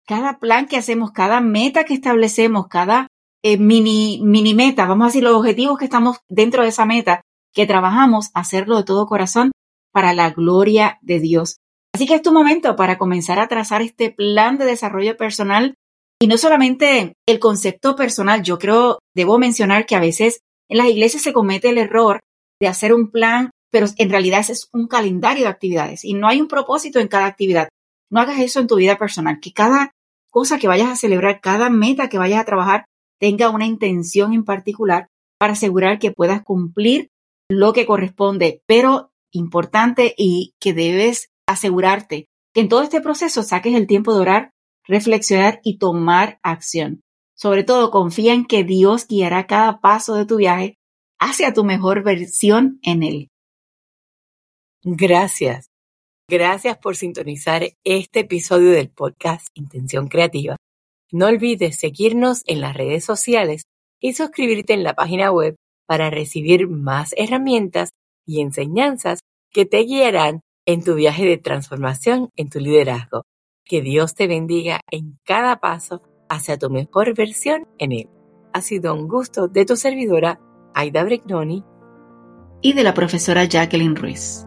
cada 0.05 0.39
plan 0.39 0.67
que 0.67 0.77
hacemos, 0.77 1.11
cada 1.11 1.41
meta 1.41 1.83
que 1.83 1.95
establecemos, 1.95 2.67
cada 2.67 3.07
eh, 3.43 3.57
mini, 3.57 4.19
mini 4.23 4.53
meta, 4.53 4.85
vamos 4.85 5.05
a 5.05 5.07
decir, 5.07 5.23
los 5.23 5.35
objetivos 5.35 5.77
que 5.77 5.85
estamos 5.85 6.17
dentro 6.27 6.63
de 6.63 6.69
esa 6.69 6.85
meta, 6.85 7.21
que 7.53 7.65
trabajamos, 7.65 8.29
hacerlo 8.33 8.77
de 8.77 8.83
todo 8.83 9.07
corazón 9.07 9.51
para 9.91 10.13
la 10.13 10.31
gloria 10.31 10.99
de 11.01 11.19
Dios. 11.19 11.57
Así 11.93 12.05
que 12.05 12.15
es 12.15 12.21
tu 12.21 12.31
momento 12.31 12.75
para 12.75 12.97
comenzar 12.97 13.39
a 13.39 13.47
trazar 13.47 13.81
este 13.81 14.11
plan 14.11 14.57
de 14.57 14.65
desarrollo 14.65 15.17
personal 15.17 15.75
y 16.19 16.27
no 16.27 16.37
solamente 16.37 17.13
el 17.27 17.39
concepto 17.39 17.95
personal. 17.95 18.43
Yo 18.43 18.59
creo, 18.59 18.99
debo 19.15 19.39
mencionar 19.39 19.85
que 19.85 19.95
a 19.95 19.99
veces 19.99 20.41
en 20.69 20.77
las 20.77 20.87
iglesias 20.87 21.23
se 21.23 21.33
comete 21.33 21.69
el 21.69 21.77
error 21.77 22.19
de 22.59 22.67
hacer 22.67 22.93
un 22.93 23.09
plan, 23.09 23.51
pero 23.71 23.87
en 23.97 24.09
realidad 24.09 24.45
es 24.47 24.69
un 24.73 24.87
calendario 24.87 25.43
de 25.43 25.49
actividades 25.49 26.03
y 26.03 26.13
no 26.13 26.27
hay 26.27 26.41
un 26.41 26.47
propósito 26.47 26.99
en 26.99 27.07
cada 27.07 27.25
actividad. 27.25 27.69
No 28.11 28.19
hagas 28.19 28.39
eso 28.39 28.59
en 28.59 28.67
tu 28.67 28.75
vida 28.75 28.97
personal, 28.97 29.39
que 29.39 29.51
cada 29.51 29.91
cosa 30.29 30.59
que 30.59 30.67
vayas 30.67 30.89
a 30.89 30.95
celebrar, 30.95 31.41
cada 31.41 31.69
meta 31.69 32.09
que 32.09 32.17
vayas 32.17 32.41
a 32.41 32.45
trabajar, 32.45 32.85
tenga 33.19 33.49
una 33.49 33.65
intención 33.65 34.33
en 34.33 34.43
particular 34.43 35.09
para 35.39 35.53
asegurar 35.53 35.99
que 35.99 36.11
puedas 36.11 36.43
cumplir 36.43 37.09
lo 37.49 37.73
que 37.73 37.85
corresponde, 37.85 38.61
pero 38.65 39.11
importante 39.31 40.13
y 40.17 40.53
que 40.59 40.73
debes 40.73 41.29
asegurarte 41.47 42.27
que 42.53 42.61
en 42.61 42.69
todo 42.69 42.81
este 42.81 43.01
proceso 43.01 43.43
saques 43.43 43.75
el 43.75 43.87
tiempo 43.87 44.13
de 44.13 44.21
orar, 44.21 44.51
reflexionar 44.85 45.59
y 45.63 45.77
tomar 45.77 46.39
acción. 46.43 47.01
Sobre 47.35 47.63
todo, 47.63 47.91
confía 47.91 48.33
en 48.33 48.45
que 48.45 48.63
Dios 48.63 49.07
guiará 49.07 49.45
cada 49.45 49.79
paso 49.79 50.15
de 50.15 50.25
tu 50.25 50.37
viaje 50.37 50.75
hacia 51.19 51.53
tu 51.53 51.63
mejor 51.63 52.03
versión 52.03 52.79
en 52.81 53.03
Él. 53.03 53.29
Gracias. 54.83 55.67
Gracias 56.29 56.77
por 56.77 56.95
sintonizar 56.95 57.63
este 57.83 58.21
episodio 58.21 58.71
del 58.71 58.89
podcast 58.89 59.47
Intención 59.53 60.07
Creativa. 60.07 60.57
No 61.11 61.27
olvides 61.27 61.79
seguirnos 61.79 62.43
en 62.45 62.61
las 62.61 62.75
redes 62.75 63.05
sociales 63.05 63.63
y 63.99 64.13
suscribirte 64.13 64.73
en 64.73 64.83
la 64.83 64.93
página 64.93 65.31
web 65.31 65.55
para 65.85 66.09
recibir 66.09 66.67
más 66.67 67.13
herramientas 67.17 67.91
y 68.25 68.41
enseñanzas 68.41 69.19
que 69.51 69.65
te 69.65 69.79
guiarán 69.79 70.41
en 70.65 70.83
tu 70.83 70.95
viaje 70.95 71.25
de 71.25 71.37
transformación 71.37 72.29
en 72.35 72.49
tu 72.49 72.59
liderazgo. 72.59 73.23
Que 73.63 73.81
Dios 73.81 74.15
te 74.15 74.27
bendiga 74.27 74.81
en 74.91 75.17
cada 75.23 75.59
paso 75.59 76.01
hacia 76.29 76.57
tu 76.57 76.69
mejor 76.69 77.15
versión 77.15 77.67
en 77.77 77.91
Él. 77.93 78.09
Ha 78.53 78.61
sido 78.61 78.93
un 78.93 79.07
gusto 79.07 79.47
de 79.47 79.65
tu 79.65 79.75
servidora, 79.75 80.39
Aida 80.73 81.03
Bregnoni, 81.03 81.63
y 82.61 82.73
de 82.73 82.83
la 82.83 82.93
profesora 82.93 83.45
Jacqueline 83.45 83.95
Ruiz. 83.95 84.46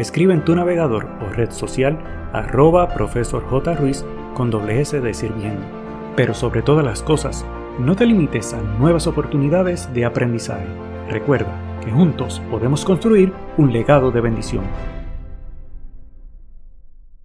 escribe 0.00 0.34
en 0.34 0.44
tu 0.44 0.54
navegador 0.54 1.06
o 1.20 1.32
red 1.32 1.50
social 1.50 1.98
arroba 2.32 2.88
profesor 2.94 3.44
J. 3.44 3.74
Ruiz 3.74 4.04
con 4.34 4.50
doble 4.50 4.80
S 4.80 5.00
de 5.00 5.14
sirviendo. 5.14 5.62
Pero 6.16 6.34
sobre 6.34 6.62
todas 6.62 6.84
las 6.84 7.02
cosas, 7.02 7.44
no 7.78 7.96
te 7.96 8.06
limites 8.06 8.52
a 8.54 8.60
nuevas 8.60 9.06
oportunidades 9.06 9.92
de 9.92 10.04
aprendizaje. 10.04 10.66
Recuerda 11.08 11.52
que 11.84 11.90
juntos 11.90 12.42
podemos 12.50 12.84
construir 12.84 13.32
un 13.56 13.72
legado 13.72 14.10
de 14.10 14.20
bendición. 14.20 14.64